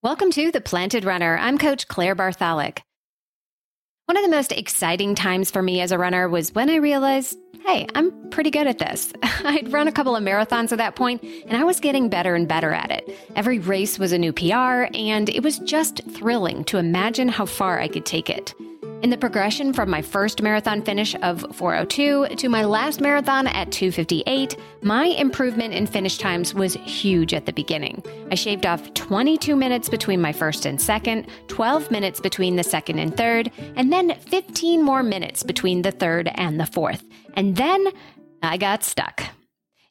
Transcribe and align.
Welcome 0.00 0.30
to 0.30 0.52
The 0.52 0.60
Planted 0.60 1.04
Runner. 1.04 1.36
I'm 1.36 1.58
Coach 1.58 1.88
Claire 1.88 2.14
Bartholic. 2.14 2.82
One 4.06 4.16
of 4.16 4.22
the 4.22 4.30
most 4.30 4.52
exciting 4.52 5.16
times 5.16 5.50
for 5.50 5.60
me 5.60 5.80
as 5.80 5.90
a 5.90 5.98
runner 5.98 6.28
was 6.28 6.54
when 6.54 6.70
I 6.70 6.76
realized, 6.76 7.36
hey, 7.66 7.84
I'm 7.96 8.30
pretty 8.30 8.52
good 8.52 8.68
at 8.68 8.78
this. 8.78 9.12
I'd 9.22 9.72
run 9.72 9.88
a 9.88 9.92
couple 9.92 10.14
of 10.14 10.22
marathons 10.22 10.70
at 10.70 10.78
that 10.78 10.94
point, 10.94 11.24
and 11.48 11.56
I 11.56 11.64
was 11.64 11.80
getting 11.80 12.08
better 12.08 12.36
and 12.36 12.46
better 12.46 12.72
at 12.72 12.92
it. 12.92 13.10
Every 13.34 13.58
race 13.58 13.98
was 13.98 14.12
a 14.12 14.18
new 14.18 14.32
PR, 14.32 14.86
and 14.94 15.28
it 15.28 15.42
was 15.42 15.58
just 15.58 16.00
thrilling 16.12 16.62
to 16.66 16.78
imagine 16.78 17.26
how 17.28 17.46
far 17.46 17.80
I 17.80 17.88
could 17.88 18.06
take 18.06 18.30
it. 18.30 18.54
In 19.00 19.10
the 19.10 19.16
progression 19.16 19.72
from 19.72 19.90
my 19.90 20.02
first 20.02 20.42
marathon 20.42 20.82
finish 20.82 21.14
of 21.22 21.46
402 21.54 22.34
to 22.34 22.48
my 22.48 22.64
last 22.64 23.00
marathon 23.00 23.46
at 23.46 23.70
258, 23.70 24.56
my 24.82 25.04
improvement 25.04 25.72
in 25.72 25.86
finish 25.86 26.18
times 26.18 26.52
was 26.52 26.74
huge 26.74 27.32
at 27.32 27.46
the 27.46 27.52
beginning. 27.52 28.02
I 28.32 28.34
shaved 28.34 28.66
off 28.66 28.92
22 28.94 29.54
minutes 29.54 29.88
between 29.88 30.20
my 30.20 30.32
first 30.32 30.66
and 30.66 30.80
second, 30.80 31.28
12 31.46 31.92
minutes 31.92 32.20
between 32.20 32.56
the 32.56 32.64
second 32.64 32.98
and 32.98 33.16
third, 33.16 33.52
and 33.76 33.92
then 33.92 34.18
15 34.18 34.82
more 34.82 35.04
minutes 35.04 35.44
between 35.44 35.82
the 35.82 35.92
third 35.92 36.28
and 36.34 36.58
the 36.58 36.66
fourth. 36.66 37.04
And 37.34 37.54
then 37.54 37.86
I 38.42 38.56
got 38.56 38.82
stuck. 38.82 39.22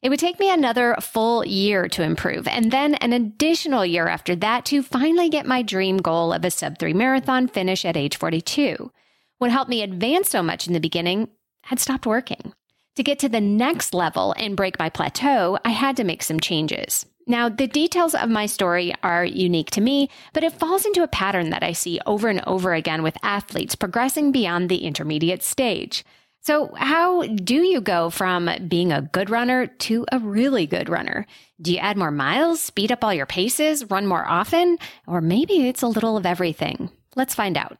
It 0.00 0.10
would 0.10 0.20
take 0.20 0.38
me 0.38 0.48
another 0.48 0.94
full 1.00 1.44
year 1.44 1.88
to 1.88 2.04
improve, 2.04 2.46
and 2.46 2.70
then 2.70 2.94
an 2.96 3.12
additional 3.12 3.84
year 3.84 4.06
after 4.06 4.36
that 4.36 4.64
to 4.66 4.82
finally 4.82 5.28
get 5.28 5.44
my 5.44 5.62
dream 5.62 5.96
goal 5.96 6.32
of 6.32 6.44
a 6.44 6.52
sub 6.52 6.78
3 6.78 6.92
marathon 6.92 7.48
finish 7.48 7.84
at 7.84 7.96
age 7.96 8.16
42. 8.16 8.92
What 9.38 9.50
helped 9.50 9.70
me 9.70 9.82
advance 9.82 10.30
so 10.30 10.40
much 10.40 10.68
in 10.68 10.72
the 10.72 10.80
beginning 10.80 11.28
had 11.62 11.80
stopped 11.80 12.06
working. 12.06 12.52
To 12.94 13.02
get 13.02 13.18
to 13.20 13.28
the 13.28 13.40
next 13.40 13.92
level 13.92 14.34
and 14.36 14.56
break 14.56 14.78
my 14.78 14.88
plateau, 14.88 15.58
I 15.64 15.70
had 15.70 15.96
to 15.96 16.04
make 16.04 16.22
some 16.22 16.38
changes. 16.38 17.04
Now, 17.26 17.48
the 17.48 17.66
details 17.66 18.14
of 18.14 18.30
my 18.30 18.46
story 18.46 18.94
are 19.02 19.24
unique 19.24 19.70
to 19.72 19.80
me, 19.80 20.10
but 20.32 20.44
it 20.44 20.52
falls 20.52 20.86
into 20.86 21.02
a 21.02 21.08
pattern 21.08 21.50
that 21.50 21.62
I 21.62 21.72
see 21.72 22.00
over 22.06 22.28
and 22.28 22.42
over 22.46 22.72
again 22.72 23.02
with 23.02 23.18
athletes 23.22 23.74
progressing 23.74 24.32
beyond 24.32 24.68
the 24.68 24.84
intermediate 24.84 25.42
stage. 25.42 26.04
So, 26.40 26.72
how 26.76 27.26
do 27.26 27.56
you 27.56 27.80
go 27.80 28.10
from 28.10 28.48
being 28.68 28.92
a 28.92 29.02
good 29.02 29.28
runner 29.28 29.66
to 29.66 30.06
a 30.10 30.18
really 30.18 30.66
good 30.66 30.88
runner? 30.88 31.26
Do 31.60 31.72
you 31.72 31.78
add 31.78 31.96
more 31.96 32.10
miles, 32.10 32.62
speed 32.62 32.92
up 32.92 33.04
all 33.04 33.12
your 33.12 33.26
paces, 33.26 33.90
run 33.90 34.06
more 34.06 34.24
often? 34.26 34.78
Or 35.06 35.20
maybe 35.20 35.68
it's 35.68 35.82
a 35.82 35.88
little 35.88 36.16
of 36.16 36.24
everything. 36.24 36.90
Let's 37.16 37.34
find 37.34 37.56
out. 37.56 37.76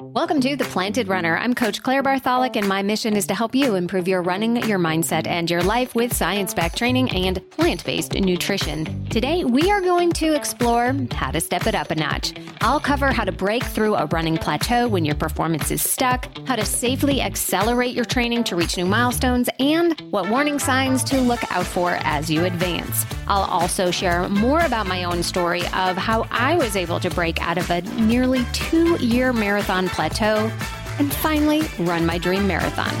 Welcome 0.00 0.42
to 0.42 0.56
The 0.56 0.66
Planted 0.66 1.08
Runner. 1.08 1.38
I'm 1.38 1.54
Coach 1.54 1.82
Claire 1.82 2.02
Bartholic, 2.02 2.54
and 2.54 2.68
my 2.68 2.82
mission 2.82 3.16
is 3.16 3.26
to 3.28 3.34
help 3.34 3.54
you 3.54 3.76
improve 3.76 4.06
your 4.06 4.20
running, 4.20 4.56
your 4.68 4.78
mindset, 4.78 5.26
and 5.26 5.50
your 5.50 5.62
life 5.62 5.94
with 5.94 6.14
science 6.14 6.52
backed 6.52 6.76
training 6.76 7.10
and 7.12 7.40
plant 7.50 7.82
based 7.86 8.12
nutrition. 8.12 9.01
Today, 9.12 9.44
we 9.44 9.70
are 9.70 9.82
going 9.82 10.10
to 10.12 10.34
explore 10.34 10.96
how 11.10 11.32
to 11.32 11.38
step 11.38 11.66
it 11.66 11.74
up 11.74 11.90
a 11.90 11.94
notch. 11.94 12.32
I'll 12.62 12.80
cover 12.80 13.12
how 13.12 13.24
to 13.24 13.30
break 13.30 13.62
through 13.62 13.94
a 13.94 14.06
running 14.06 14.38
plateau 14.38 14.88
when 14.88 15.04
your 15.04 15.16
performance 15.16 15.70
is 15.70 15.82
stuck, 15.82 16.34
how 16.48 16.56
to 16.56 16.64
safely 16.64 17.20
accelerate 17.20 17.94
your 17.94 18.06
training 18.06 18.42
to 18.44 18.56
reach 18.56 18.78
new 18.78 18.86
milestones, 18.86 19.50
and 19.60 20.00
what 20.12 20.30
warning 20.30 20.58
signs 20.58 21.04
to 21.04 21.20
look 21.20 21.40
out 21.52 21.66
for 21.66 21.98
as 22.04 22.30
you 22.30 22.46
advance. 22.46 23.04
I'll 23.28 23.42
also 23.42 23.90
share 23.90 24.26
more 24.30 24.60
about 24.60 24.86
my 24.86 25.04
own 25.04 25.22
story 25.22 25.60
of 25.74 25.98
how 25.98 26.26
I 26.30 26.56
was 26.56 26.74
able 26.74 26.98
to 27.00 27.10
break 27.10 27.38
out 27.42 27.58
of 27.58 27.68
a 27.68 27.82
nearly 28.00 28.46
two 28.54 28.96
year 28.96 29.34
marathon 29.34 29.90
plateau 29.90 30.50
and 30.98 31.12
finally 31.12 31.60
run 31.80 32.06
my 32.06 32.16
dream 32.16 32.46
marathon. 32.46 32.94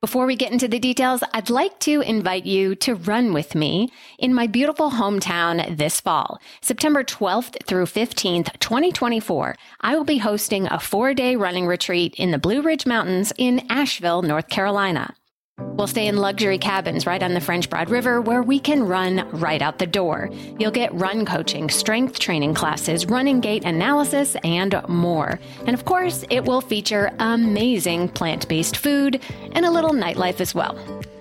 Before 0.00 0.24
we 0.24 0.34
get 0.34 0.50
into 0.50 0.66
the 0.66 0.78
details, 0.78 1.22
I'd 1.34 1.50
like 1.50 1.78
to 1.80 2.00
invite 2.00 2.46
you 2.46 2.74
to 2.76 2.94
run 2.94 3.34
with 3.34 3.54
me 3.54 3.92
in 4.18 4.32
my 4.32 4.46
beautiful 4.46 4.92
hometown 4.92 5.76
this 5.76 6.00
fall. 6.00 6.40
September 6.62 7.04
12th 7.04 7.66
through 7.66 7.84
15th, 7.84 8.58
2024, 8.60 9.56
I 9.82 9.94
will 9.94 10.04
be 10.04 10.16
hosting 10.16 10.66
a 10.68 10.80
four 10.80 11.12
day 11.12 11.36
running 11.36 11.66
retreat 11.66 12.14
in 12.14 12.30
the 12.30 12.38
Blue 12.38 12.62
Ridge 12.62 12.86
Mountains 12.86 13.30
in 13.36 13.66
Asheville, 13.68 14.22
North 14.22 14.48
Carolina. 14.48 15.14
We'll 15.60 15.86
stay 15.86 16.08
in 16.08 16.16
luxury 16.16 16.58
cabins 16.58 17.06
right 17.06 17.22
on 17.22 17.34
the 17.34 17.40
French 17.40 17.70
Broad 17.70 17.88
River 17.88 18.20
where 18.20 18.42
we 18.42 18.58
can 18.58 18.82
run 18.82 19.28
right 19.30 19.62
out 19.62 19.78
the 19.78 19.86
door. 19.86 20.30
You'll 20.58 20.70
get 20.70 20.92
run 20.92 21.24
coaching, 21.24 21.70
strength 21.70 22.18
training 22.18 22.54
classes, 22.54 23.06
running 23.06 23.40
gait 23.40 23.64
analysis, 23.64 24.36
and 24.44 24.74
more. 24.88 25.40
And 25.66 25.74
of 25.74 25.84
course, 25.84 26.24
it 26.28 26.44
will 26.44 26.60
feature 26.60 27.10
amazing 27.18 28.08
plant 28.10 28.48
based 28.48 28.76
food 28.76 29.22
and 29.52 29.64
a 29.64 29.70
little 29.70 29.92
nightlife 29.92 30.40
as 30.40 30.54
well. 30.54 30.78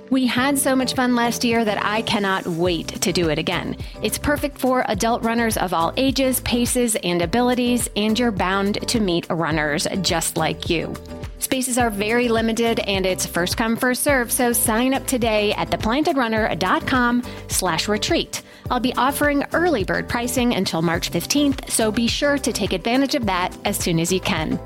We 0.10 0.26
had 0.26 0.58
so 0.58 0.76
much 0.76 0.96
fun 0.96 1.16
last 1.16 1.44
year 1.44 1.64
that 1.64 1.84
I 1.86 2.02
cannot 2.02 2.48
wait 2.48 2.88
to 3.02 3.12
do 3.14 3.30
it 3.30 3.38
again. 3.38 3.78
It's 4.02 4.18
perfect 4.18 4.58
for 4.58 4.84
adult 4.88 5.24
runners 5.24 5.56
of 5.56 5.72
all 5.72 5.94
ages, 5.98 6.40
paces, 6.42 6.96
and 7.04 7.22
abilities, 7.22 7.88
and 7.96 8.18
you're 8.18 8.32
bound 8.32 8.88
to 8.88 9.00
meet 9.00 9.28
runners 9.30 9.88
just 10.02 10.36
like 10.36 10.68
you. 10.68 10.96
Spaces 11.40 11.78
are 11.78 11.90
very 11.90 12.28
limited 12.28 12.80
and 12.82 13.06
it's 13.06 13.26
first 13.26 13.58
come 13.58 13.76
first 13.76 14.04
serve, 14.04 14.32
so 14.32 14.54
sign 14.54 14.94
up 14.94 15.08
today 15.08 15.54
at 15.54 15.70
theplantedrunner.com 15.70 17.24
slash 17.48 17.88
retreat. 17.88 18.44
I'll 18.70 18.80
be 18.80 18.94
offering 18.96 19.46
early 19.54 19.84
bird 19.84 20.08
pricing 20.08 20.54
until 20.54 20.82
March 20.82 21.12
15th, 21.12 21.70
so 21.70 21.92
be 21.92 22.08
sure 22.08 22.38
to 22.38 22.54
take 22.54 22.74
advantage 22.74 23.16
of 23.16 23.26
that 23.26 23.58
as 23.66 23.78
soon 23.78 24.00
as 24.00 24.12
you 24.12 24.20
can. 24.20 24.60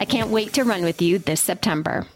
I 0.00 0.04
can't 0.04 0.30
wait 0.30 0.54
to 0.54 0.64
run 0.64 0.82
with 0.82 1.02
you 1.02 1.18
this 1.18 1.40
September. 1.40 2.06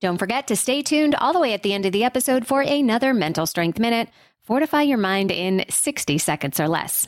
Don't 0.00 0.18
forget 0.18 0.48
to 0.48 0.56
stay 0.56 0.82
tuned 0.82 1.14
all 1.14 1.34
the 1.34 1.40
way 1.40 1.52
at 1.52 1.62
the 1.62 1.74
end 1.74 1.84
of 1.84 1.92
the 1.92 2.04
episode 2.04 2.46
for 2.46 2.62
another 2.62 3.12
Mental 3.12 3.46
Strength 3.46 3.78
Minute. 3.78 4.08
Fortify 4.44 4.82
your 4.82 4.98
mind 4.98 5.30
in 5.30 5.66
60 5.68 6.16
seconds 6.16 6.58
or 6.58 6.68
less. 6.68 7.06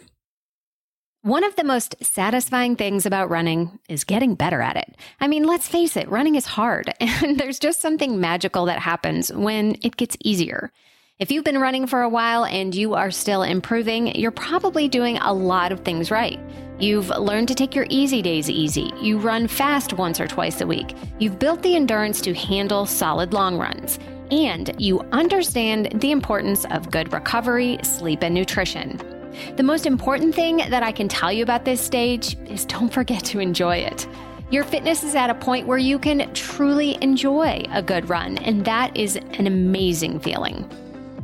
One 1.25 1.45
of 1.45 1.55
the 1.55 1.63
most 1.63 1.95
satisfying 2.03 2.75
things 2.75 3.07
about 3.07 3.31
running 3.31 3.79
is 3.89 4.03
getting 4.03 4.35
better 4.35 4.61
at 4.61 4.77
it. 4.77 4.97
I 5.21 5.29
mean, 5.29 5.45
let's 5.45 5.69
face 5.69 5.97
it, 5.97 6.11
running 6.11 6.35
is 6.35 6.47
hard, 6.47 6.93
and 7.01 7.39
there's 7.39 7.61
just 7.61 7.81
something 7.81 8.21
magical 8.21 8.65
that 8.65 8.81
happens 8.81 9.33
when 9.33 9.77
it 9.83 9.97
gets 9.97 10.17
easier. 10.25 10.73
If 11.21 11.31
you've 11.31 11.45
been 11.45 11.61
running 11.61 11.87
for 11.87 12.03
a 12.03 12.09
while 12.09 12.45
and 12.45 12.75
you 12.75 12.95
are 12.95 13.13
still 13.13 13.45
improving, 13.45 14.17
you're 14.17 14.33
probably 14.33 14.89
doing 14.89 15.17
a 15.19 15.33
lot 15.33 15.71
of 15.71 15.85
things 15.85 16.11
right. 16.11 16.41
You've 16.81 17.11
learned 17.11 17.47
to 17.49 17.55
take 17.55 17.77
your 17.77 17.87
easy 17.89 18.21
days 18.21 18.51
easy. 18.51 18.91
You 19.01 19.19
run 19.21 19.47
fast 19.47 19.93
once 19.93 20.21
or 20.21 20.27
twice 20.27 20.61
a 20.61 20.67
week. 20.67 20.93
You've 21.21 21.39
built 21.39 21.63
the 21.63 21.77
endurance 21.77 22.21
to 22.23 22.35
handle 22.35 22.85
solid 22.85 23.33
long 23.33 23.59
runs. 23.59 24.01
And 24.33 24.75
you 24.77 24.99
understand 25.13 26.01
the 26.01 26.11
importance 26.11 26.65
of 26.73 26.91
good 26.91 27.13
recovery, 27.13 27.79
sleep, 27.85 28.25
and 28.25 28.35
nutrition. 28.35 29.12
The 29.57 29.63
most 29.63 29.87
important 29.87 30.35
thing 30.35 30.59
that 30.59 30.83
I 30.83 30.93
can 30.93 31.09
tell 31.09 31.33
you 31.33 31.43
about 31.43 31.65
this 31.65 31.81
stage 31.81 32.37
is 32.47 32.65
don't 32.65 32.93
forget 32.93 33.25
to 33.27 33.41
enjoy 33.41 33.77
it. 33.77 34.07
Your 34.51 34.65
fitness 34.65 35.03
is 35.03 35.15
at 35.15 35.31
a 35.31 35.35
point 35.35 35.67
where 35.67 35.79
you 35.79 35.99
can 35.99 36.33
truly 36.35 36.99
enjoy 37.01 37.65
a 37.71 37.83
good 37.83 38.09
run, 38.11 38.37
and 38.39 38.65
that 38.67 38.97
is 38.97 39.17
an 39.17 39.47
amazing 39.47 40.21
feeling. 40.21 40.69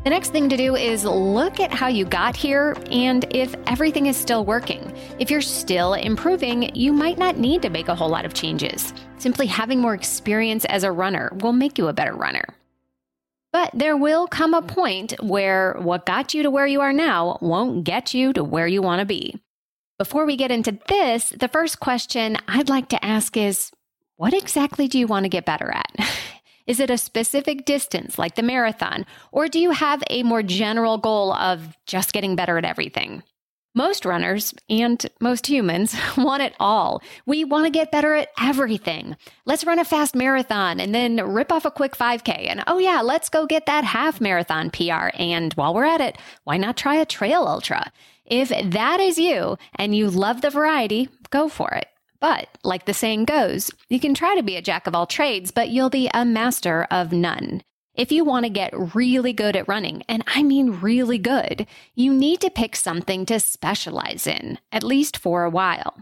The 0.05 0.11
next 0.11 0.31
thing 0.31 0.49
to 0.49 0.57
do 0.57 0.77
is 0.77 1.05
look 1.05 1.61
at 1.61 1.71
how 1.71 1.89
you 1.89 2.07
got 2.07 2.37
here 2.37 2.75
and 2.91 3.27
if 3.35 3.55
everything 3.67 4.07
is 4.07 4.17
still 4.17 4.45
working. 4.45 4.97
If 5.19 5.31
you're 5.31 5.43
still 5.43 5.93
improving, 5.95 6.75
you 6.75 6.93
might 6.93 7.19
not 7.19 7.37
need 7.37 7.61
to 7.63 7.69
make 7.69 7.89
a 7.89 7.95
whole 7.95 8.09
lot 8.09 8.25
of 8.25 8.33
changes. 8.33 8.95
Simply 9.19 9.47
having 9.47 9.81
more 9.81 9.93
experience 9.95 10.65
as 10.67 10.85
a 10.85 10.93
runner 10.93 11.31
will 11.41 11.53
make 11.53 11.77
you 11.77 11.89
a 11.89 11.93
better 11.93 12.15
runner. 12.15 12.45
But 13.53 13.71
there 13.73 13.97
will 13.97 14.27
come 14.27 14.53
a 14.53 14.63
point 14.63 15.15
where 15.23 15.75
what 15.79 16.07
got 16.07 16.35
you 16.35 16.43
to 16.43 16.51
where 16.51 16.67
you 16.67 16.81
are 16.81 16.93
now 16.93 17.39
won't 17.41 17.85
get 17.85 18.13
you 18.13 18.33
to 18.35 18.45
where 18.45 18.67
you 18.67 18.83
want 18.83 19.01
to 19.01 19.07
be. 19.07 19.41
Before 19.99 20.27
we 20.27 20.37
get 20.37 20.51
into 20.51 20.79
this, 20.89 21.31
the 21.31 21.49
first 21.49 21.81
question 21.81 22.37
I'd 22.47 22.69
like 22.69 22.89
to 22.91 23.05
ask 23.05 23.37
is 23.37 23.73
what 24.17 24.35
exactly 24.35 24.87
do 24.87 24.99
you 24.99 25.07
want 25.07 25.25
to 25.25 25.29
get 25.31 25.45
better 25.45 25.71
at? 25.71 25.93
Is 26.67 26.81
it 26.81 26.91
a 26.91 26.99
specific 26.99 27.65
distance 27.65 28.19
like 28.19 28.35
the 28.35 28.43
marathon, 28.43 29.07
or 29.33 29.49
do 29.49 29.59
you 29.59 29.71
have 29.71 30.03
a 30.11 30.23
more 30.23 30.43
general 30.43 30.99
goal 30.99 31.33
of 31.33 31.75
just 31.87 32.13
getting 32.13 32.37
better 32.37 32.59
at 32.59 32.65
everything? 32.67 33.23
Most 33.79 34.05
runners 34.05 34.53
and 34.69 35.07
most 35.21 35.47
humans 35.47 35.95
want 36.17 36.43
it 36.43 36.53
all. 36.59 37.01
We 37.27 37.45
want 37.45 37.67
to 37.67 37.71
get 37.71 37.93
better 37.93 38.13
at 38.13 38.31
everything. 38.41 39.17
Let's 39.45 39.65
run 39.65 39.79
a 39.79 39.85
fast 39.85 40.17
marathon 40.17 40.81
and 40.81 40.93
then 40.93 41.25
rip 41.25 41.53
off 41.53 41.65
a 41.65 41.71
quick 41.71 41.97
5K. 41.97 42.49
And 42.49 42.65
oh, 42.67 42.79
yeah, 42.79 43.03
let's 43.03 43.29
go 43.29 43.47
get 43.47 43.67
that 43.67 43.85
half 43.85 44.21
marathon 44.21 44.71
PR. 44.71 45.11
And 45.15 45.53
while 45.53 45.75
we're 45.75 45.85
at 45.85 46.01
it, 46.01 46.19
why 46.43 46.57
not 46.57 46.77
try 46.77 46.97
a 46.97 47.07
trail 47.07 47.45
ultra? 47.47 47.93
If 48.25 48.49
that 48.49 48.99
is 48.99 49.17
you 49.17 49.57
and 49.77 49.95
you 49.95 50.11
love 50.11 50.41
the 50.41 50.51
variety, 50.51 51.09
go 51.31 51.49
for 51.49 51.71
it. 51.71 51.87
But 52.19 52.49
like 52.65 52.85
the 52.85 52.93
saying 52.93 53.27
goes, 53.27 53.71
you 53.89 54.01
can 54.01 54.13
try 54.13 54.35
to 54.35 54.43
be 54.43 54.57
a 54.57 54.63
jack 54.63 54.89
of 54.89 54.97
all 54.97 55.07
trades, 55.07 55.53
but 55.53 55.69
you'll 55.69 55.89
be 55.89 56.11
a 56.13 56.25
master 56.25 56.89
of 56.91 57.13
none. 57.13 57.63
If 57.99 58.13
you 58.13 58.23
want 58.23 58.45
to 58.45 58.49
get 58.49 58.95
really 58.95 59.33
good 59.33 59.57
at 59.57 59.67
running, 59.67 60.05
and 60.09 60.23
I 60.29 60.45
mean 60.45 60.79
really 60.81 61.19
good, 61.19 61.67
you 61.97 62.15
need 62.15 62.41
to 62.43 62.49
pick 62.49 62.77
something 62.77 63.27
to 63.27 63.41
specialize 63.41 64.25
in, 64.25 64.61
at 64.71 64.85
least 64.85 65.19
for 65.19 65.43
a 65.43 65.51
while. 65.51 65.97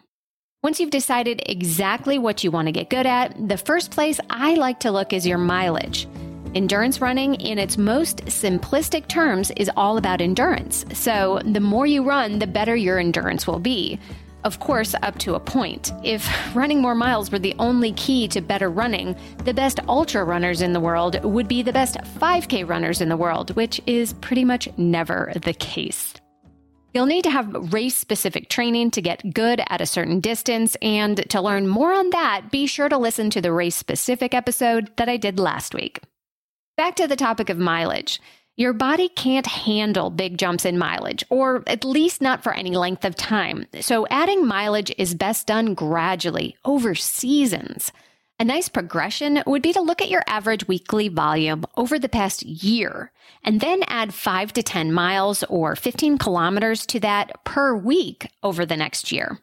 Once 0.62 0.78
you've 0.78 0.90
decided 0.90 1.40
exactly 1.46 2.18
what 2.18 2.44
you 2.44 2.50
want 2.50 2.68
to 2.68 2.72
get 2.72 2.90
good 2.90 3.06
at, 3.06 3.48
the 3.48 3.56
first 3.56 3.92
place 3.92 4.20
I 4.28 4.56
like 4.56 4.80
to 4.80 4.90
look 4.90 5.14
is 5.14 5.26
your 5.26 5.38
mileage. 5.38 6.06
Endurance 6.54 7.00
running, 7.00 7.36
in 7.36 7.58
its 7.58 7.78
most 7.78 8.18
simplistic 8.26 9.08
terms, 9.08 9.50
is 9.52 9.70
all 9.74 9.96
about 9.96 10.20
endurance. 10.20 10.84
So, 10.92 11.40
the 11.46 11.60
more 11.60 11.86
you 11.86 12.02
run, 12.02 12.40
the 12.40 12.46
better 12.46 12.76
your 12.76 12.98
endurance 12.98 13.46
will 13.46 13.58
be. 13.58 13.98
Of 14.46 14.60
course, 14.60 14.94
up 15.02 15.18
to 15.18 15.34
a 15.34 15.40
point. 15.40 15.92
If 16.04 16.24
running 16.54 16.80
more 16.80 16.94
miles 16.94 17.32
were 17.32 17.38
the 17.40 17.56
only 17.58 17.90
key 17.94 18.28
to 18.28 18.40
better 18.40 18.70
running, 18.70 19.16
the 19.42 19.52
best 19.52 19.80
ultra 19.88 20.22
runners 20.22 20.62
in 20.62 20.72
the 20.72 20.78
world 20.78 21.20
would 21.24 21.48
be 21.48 21.64
the 21.64 21.72
best 21.72 21.96
5K 21.96 22.66
runners 22.68 23.00
in 23.00 23.08
the 23.08 23.16
world, 23.16 23.56
which 23.56 23.80
is 23.88 24.12
pretty 24.12 24.44
much 24.44 24.68
never 24.78 25.32
the 25.42 25.52
case. 25.52 26.14
You'll 26.94 27.06
need 27.06 27.24
to 27.24 27.30
have 27.30 27.72
race 27.72 27.96
specific 27.96 28.48
training 28.48 28.92
to 28.92 29.02
get 29.02 29.34
good 29.34 29.60
at 29.68 29.80
a 29.80 29.86
certain 29.86 30.20
distance. 30.20 30.76
And 30.80 31.28
to 31.30 31.40
learn 31.40 31.66
more 31.66 31.92
on 31.92 32.10
that, 32.10 32.52
be 32.52 32.68
sure 32.68 32.88
to 32.88 32.98
listen 32.98 33.30
to 33.30 33.40
the 33.40 33.50
race 33.50 33.74
specific 33.74 34.32
episode 34.32 34.96
that 34.96 35.08
I 35.08 35.16
did 35.16 35.40
last 35.40 35.74
week. 35.74 36.02
Back 36.76 36.94
to 36.96 37.08
the 37.08 37.16
topic 37.16 37.50
of 37.50 37.58
mileage. 37.58 38.20
Your 38.58 38.72
body 38.72 39.10
can't 39.10 39.46
handle 39.46 40.08
big 40.08 40.38
jumps 40.38 40.64
in 40.64 40.78
mileage, 40.78 41.22
or 41.28 41.62
at 41.66 41.84
least 41.84 42.22
not 42.22 42.42
for 42.42 42.54
any 42.54 42.74
length 42.74 43.04
of 43.04 43.14
time. 43.14 43.66
So 43.82 44.06
adding 44.08 44.46
mileage 44.46 44.90
is 44.96 45.14
best 45.14 45.46
done 45.46 45.74
gradually 45.74 46.56
over 46.64 46.94
seasons. 46.94 47.92
A 48.40 48.44
nice 48.44 48.70
progression 48.70 49.42
would 49.46 49.60
be 49.60 49.74
to 49.74 49.82
look 49.82 50.00
at 50.00 50.08
your 50.08 50.22
average 50.26 50.66
weekly 50.66 51.08
volume 51.08 51.66
over 51.76 51.98
the 51.98 52.08
past 52.08 52.44
year 52.44 53.12
and 53.44 53.60
then 53.60 53.82
add 53.88 54.14
5 54.14 54.54
to 54.54 54.62
10 54.62 54.90
miles 54.90 55.44
or 55.50 55.76
15 55.76 56.16
kilometers 56.16 56.86
to 56.86 57.00
that 57.00 57.44
per 57.44 57.76
week 57.76 58.30
over 58.42 58.64
the 58.64 58.76
next 58.76 59.12
year. 59.12 59.38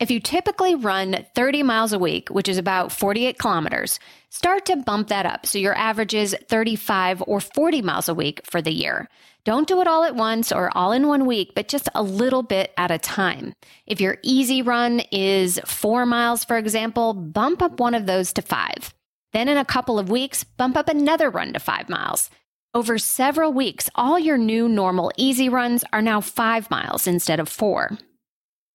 If 0.00 0.10
you 0.10 0.18
typically 0.18 0.74
run 0.74 1.24
30 1.36 1.62
miles 1.62 1.92
a 1.92 2.00
week, 2.00 2.28
which 2.28 2.48
is 2.48 2.58
about 2.58 2.90
48 2.90 3.38
kilometers, 3.38 4.00
start 4.28 4.66
to 4.66 4.76
bump 4.76 5.08
that 5.08 5.24
up 5.24 5.46
so 5.46 5.58
your 5.58 5.76
average 5.76 6.14
is 6.14 6.36
35 6.48 7.22
or 7.28 7.38
40 7.38 7.80
miles 7.82 8.08
a 8.08 8.14
week 8.14 8.40
for 8.44 8.60
the 8.60 8.72
year. 8.72 9.08
Don't 9.44 9.68
do 9.68 9.80
it 9.80 9.86
all 9.86 10.02
at 10.02 10.16
once 10.16 10.50
or 10.50 10.76
all 10.76 10.90
in 10.90 11.06
one 11.06 11.26
week, 11.26 11.52
but 11.54 11.68
just 11.68 11.88
a 11.94 12.02
little 12.02 12.42
bit 12.42 12.72
at 12.76 12.90
a 12.90 12.98
time. 12.98 13.52
If 13.86 14.00
your 14.00 14.18
easy 14.22 14.62
run 14.62 15.00
is 15.12 15.60
four 15.64 16.06
miles, 16.06 16.44
for 16.44 16.56
example, 16.56 17.14
bump 17.14 17.62
up 17.62 17.78
one 17.78 17.94
of 17.94 18.06
those 18.06 18.32
to 18.32 18.42
five. 18.42 18.92
Then 19.32 19.48
in 19.48 19.58
a 19.58 19.64
couple 19.64 19.98
of 19.98 20.10
weeks, 20.10 20.42
bump 20.42 20.76
up 20.76 20.88
another 20.88 21.30
run 21.30 21.52
to 21.52 21.60
five 21.60 21.88
miles. 21.88 22.30
Over 22.72 22.98
several 22.98 23.52
weeks, 23.52 23.88
all 23.94 24.18
your 24.18 24.38
new 24.38 24.68
normal 24.68 25.12
easy 25.16 25.48
runs 25.48 25.84
are 25.92 26.02
now 26.02 26.20
five 26.20 26.68
miles 26.70 27.06
instead 27.06 27.38
of 27.38 27.48
four. 27.48 27.96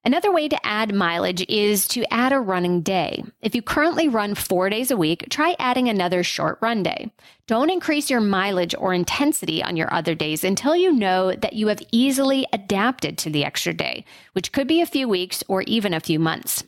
Another 0.06 0.32
way 0.32 0.48
to 0.48 0.66
add 0.66 0.96
mileage 0.96 1.46
is 1.50 1.86
to 1.90 2.06
add 2.12 2.32
a 2.32 2.40
running 2.40 2.82
day. 2.82 3.22
If 3.42 3.54
you 3.54 3.62
currently 3.62 4.08
run 4.08 4.34
four 4.34 4.70
days 4.70 4.92
a 4.92 4.98
week, 4.98 5.26
try 5.30 5.58
adding 5.60 5.90
another 5.90 6.24
short 6.24 6.58
run 6.62 6.84
day. 6.84 7.12
Don't 7.48 7.70
increase 7.70 8.10
your 8.10 8.22
mileage 8.22 8.74
or 8.78 8.94
intensity 8.94 9.62
on 9.62 9.76
your 9.76 9.94
other 9.94 10.16
days 10.16 10.46
until 10.46 10.74
you 10.74 10.94
know 10.94 11.34
that 11.34 11.54
you 11.54 11.68
have 11.68 11.82
easily 11.92 12.48
adapted 12.54 13.18
to 13.18 13.30
the 13.30 13.44
extra 13.44 13.74
day, 13.74 14.06
which 14.32 14.54
could 14.54 14.68
be 14.68 14.80
a 14.80 14.86
few 14.86 15.10
weeks 15.10 15.44
or 15.50 15.64
even 15.64 15.94
a 15.94 16.00
few 16.00 16.18
months. 16.18 16.64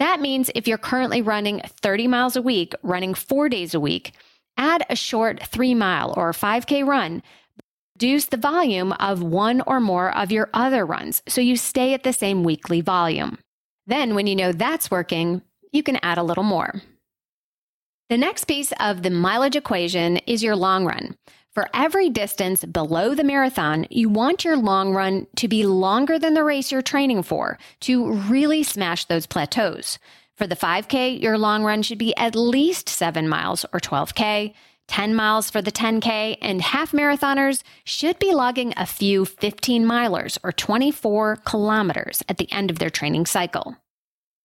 That 0.00 0.20
means 0.20 0.50
if 0.56 0.66
you're 0.66 0.76
currently 0.76 1.22
running 1.22 1.60
30 1.60 2.08
miles 2.08 2.34
a 2.34 2.42
week, 2.42 2.74
running 2.82 3.14
four 3.14 3.48
days 3.48 3.74
a 3.74 3.80
week, 3.80 4.12
add 4.56 4.84
a 4.90 4.96
short 4.96 5.40
three 5.46 5.74
mile 5.74 6.12
or 6.16 6.32
5K 6.32 6.84
run 6.84 7.22
reduce 8.02 8.26
the 8.26 8.36
volume 8.36 8.90
of 8.94 9.22
one 9.22 9.60
or 9.64 9.78
more 9.78 10.12
of 10.16 10.32
your 10.32 10.50
other 10.52 10.84
runs 10.84 11.22
so 11.28 11.40
you 11.40 11.56
stay 11.56 11.94
at 11.94 12.02
the 12.02 12.12
same 12.12 12.42
weekly 12.42 12.80
volume. 12.80 13.38
Then, 13.86 14.16
when 14.16 14.26
you 14.26 14.34
know 14.34 14.50
that's 14.50 14.90
working, 14.90 15.40
you 15.70 15.84
can 15.84 16.00
add 16.02 16.18
a 16.18 16.24
little 16.24 16.42
more. 16.42 16.82
The 18.08 18.18
next 18.18 18.46
piece 18.46 18.72
of 18.80 19.04
the 19.04 19.10
mileage 19.10 19.54
equation 19.54 20.16
is 20.26 20.42
your 20.42 20.56
long 20.56 20.84
run. 20.84 21.16
For 21.52 21.70
every 21.72 22.10
distance 22.10 22.64
below 22.64 23.14
the 23.14 23.22
marathon, 23.22 23.86
you 23.88 24.08
want 24.08 24.44
your 24.44 24.56
long 24.56 24.92
run 24.92 25.28
to 25.36 25.46
be 25.46 25.64
longer 25.64 26.18
than 26.18 26.34
the 26.34 26.42
race 26.42 26.72
you're 26.72 26.82
training 26.82 27.22
for 27.22 27.56
to 27.82 28.12
really 28.12 28.64
smash 28.64 29.04
those 29.04 29.28
plateaus. 29.28 30.00
For 30.36 30.48
the 30.48 30.56
5K, 30.56 31.22
your 31.22 31.38
long 31.38 31.62
run 31.62 31.82
should 31.82 31.98
be 31.98 32.16
at 32.16 32.34
least 32.34 32.88
7 32.88 33.28
miles 33.28 33.64
or 33.72 33.78
12K. 33.78 34.54
10 34.92 35.14
miles 35.14 35.48
for 35.48 35.62
the 35.62 35.72
10K, 35.72 36.36
and 36.42 36.60
half 36.60 36.92
marathoners 36.92 37.62
should 37.82 38.18
be 38.18 38.30
logging 38.30 38.74
a 38.76 38.84
few 38.84 39.24
15 39.24 39.86
milers 39.86 40.36
or 40.44 40.52
24 40.52 41.36
kilometers 41.46 42.22
at 42.28 42.36
the 42.36 42.52
end 42.52 42.70
of 42.70 42.78
their 42.78 42.90
training 42.90 43.24
cycle. 43.24 43.74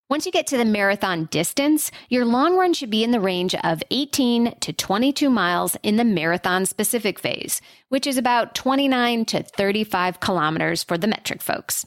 Once 0.09 0.25
you 0.25 0.31
get 0.31 0.47
to 0.47 0.55
the 0.55 0.63
marathon 0.63 1.25
distance, 1.25 1.91
your 2.07 2.23
long 2.23 2.55
run 2.55 2.71
should 2.71 2.89
be 2.89 3.03
in 3.03 3.11
the 3.11 3.19
range 3.19 3.55
of 3.55 3.83
18 3.91 4.57
to 4.61 4.71
22 4.71 5.29
miles 5.29 5.75
in 5.83 5.97
the 5.97 6.05
marathon 6.05 6.65
specific 6.65 7.19
phase, 7.19 7.59
which 7.89 8.07
is 8.07 8.17
about 8.17 8.55
29 8.55 9.25
to 9.25 9.43
35 9.43 10.21
kilometers 10.21 10.81
for 10.81 10.97
the 10.97 11.07
metric 11.07 11.41
folks. 11.41 11.85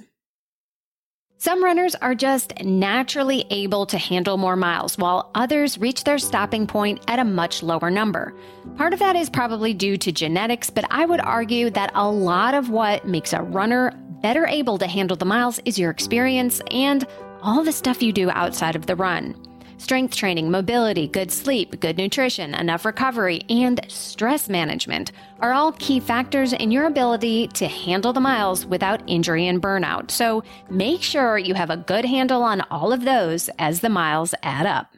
Some 1.42 1.64
runners 1.64 1.94
are 1.94 2.14
just 2.14 2.52
naturally 2.62 3.46
able 3.48 3.86
to 3.86 3.96
handle 3.96 4.36
more 4.36 4.56
miles, 4.56 4.98
while 4.98 5.30
others 5.34 5.78
reach 5.78 6.04
their 6.04 6.18
stopping 6.18 6.66
point 6.66 7.02
at 7.08 7.18
a 7.18 7.24
much 7.24 7.62
lower 7.62 7.90
number. 7.90 8.34
Part 8.76 8.92
of 8.92 8.98
that 8.98 9.16
is 9.16 9.30
probably 9.30 9.72
due 9.72 9.96
to 9.96 10.12
genetics, 10.12 10.68
but 10.68 10.84
I 10.90 11.06
would 11.06 11.20
argue 11.20 11.70
that 11.70 11.92
a 11.94 12.06
lot 12.06 12.52
of 12.52 12.68
what 12.68 13.08
makes 13.08 13.32
a 13.32 13.40
runner 13.40 13.98
better 14.20 14.46
able 14.46 14.76
to 14.76 14.86
handle 14.86 15.16
the 15.16 15.24
miles 15.24 15.58
is 15.64 15.78
your 15.78 15.90
experience 15.90 16.60
and 16.70 17.06
all 17.40 17.64
the 17.64 17.72
stuff 17.72 18.02
you 18.02 18.12
do 18.12 18.28
outside 18.28 18.76
of 18.76 18.84
the 18.84 18.94
run. 18.96 19.34
Strength 19.80 20.14
training, 20.14 20.50
mobility, 20.50 21.08
good 21.08 21.32
sleep, 21.32 21.80
good 21.80 21.96
nutrition, 21.96 22.54
enough 22.54 22.84
recovery, 22.84 23.40
and 23.48 23.80
stress 23.88 24.46
management 24.46 25.10
are 25.40 25.54
all 25.54 25.72
key 25.72 25.98
factors 25.98 26.52
in 26.52 26.70
your 26.70 26.84
ability 26.84 27.48
to 27.48 27.66
handle 27.66 28.12
the 28.12 28.20
miles 28.20 28.66
without 28.66 29.00
injury 29.06 29.48
and 29.48 29.62
burnout. 29.62 30.10
So 30.10 30.44
make 30.68 31.00
sure 31.00 31.38
you 31.38 31.54
have 31.54 31.70
a 31.70 31.78
good 31.78 32.04
handle 32.04 32.42
on 32.42 32.60
all 32.70 32.92
of 32.92 33.06
those 33.06 33.48
as 33.58 33.80
the 33.80 33.88
miles 33.88 34.34
add 34.42 34.66
up. 34.66 34.94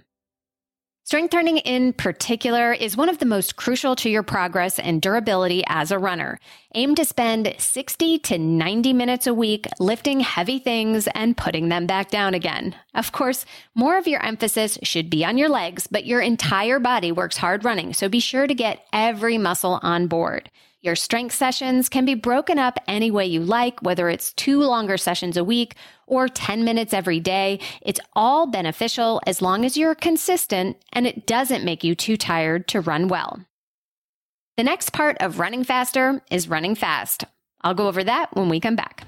Strength 1.04 1.32
training 1.32 1.58
in 1.58 1.92
particular 1.92 2.72
is 2.72 2.96
one 2.96 3.08
of 3.08 3.18
the 3.18 3.26
most 3.26 3.56
crucial 3.56 3.96
to 3.96 4.08
your 4.08 4.22
progress 4.22 4.78
and 4.78 5.02
durability 5.02 5.64
as 5.66 5.90
a 5.90 5.98
runner. 5.98 6.38
Aim 6.76 6.94
to 6.94 7.04
spend 7.04 7.52
60 7.58 8.20
to 8.20 8.38
90 8.38 8.92
minutes 8.92 9.26
a 9.26 9.34
week 9.34 9.66
lifting 9.80 10.20
heavy 10.20 10.60
things 10.60 11.08
and 11.08 11.36
putting 11.36 11.70
them 11.70 11.86
back 11.86 12.08
down 12.10 12.34
again. 12.34 12.76
Of 12.94 13.10
course, 13.10 13.44
more 13.74 13.98
of 13.98 14.06
your 14.06 14.24
emphasis 14.24 14.78
should 14.84 15.10
be 15.10 15.24
on 15.24 15.38
your 15.38 15.48
legs, 15.48 15.88
but 15.88 16.06
your 16.06 16.20
entire 16.20 16.78
body 16.78 17.10
works 17.10 17.36
hard 17.36 17.64
running, 17.64 17.94
so 17.94 18.08
be 18.08 18.20
sure 18.20 18.46
to 18.46 18.54
get 18.54 18.86
every 18.92 19.38
muscle 19.38 19.80
on 19.82 20.06
board. 20.06 20.50
Your 20.82 20.96
strength 20.96 21.36
sessions 21.36 21.88
can 21.88 22.04
be 22.04 22.16
broken 22.16 22.58
up 22.58 22.76
any 22.88 23.08
way 23.12 23.24
you 23.24 23.38
like, 23.38 23.80
whether 23.82 24.08
it's 24.08 24.32
two 24.32 24.60
longer 24.60 24.96
sessions 24.96 25.36
a 25.36 25.44
week 25.44 25.76
or 26.08 26.26
10 26.26 26.64
minutes 26.64 26.92
every 26.92 27.20
day. 27.20 27.60
It's 27.82 28.00
all 28.14 28.48
beneficial 28.48 29.20
as 29.24 29.40
long 29.40 29.64
as 29.64 29.76
you're 29.76 29.94
consistent 29.94 30.76
and 30.92 31.06
it 31.06 31.24
doesn't 31.24 31.64
make 31.64 31.84
you 31.84 31.94
too 31.94 32.16
tired 32.16 32.66
to 32.68 32.80
run 32.80 33.06
well. 33.06 33.46
The 34.56 34.64
next 34.64 34.90
part 34.90 35.16
of 35.20 35.38
running 35.38 35.62
faster 35.62 36.20
is 36.32 36.48
running 36.48 36.74
fast. 36.74 37.24
I'll 37.60 37.74
go 37.74 37.86
over 37.86 38.02
that 38.02 38.34
when 38.34 38.48
we 38.48 38.58
come 38.58 38.74
back. 38.74 39.06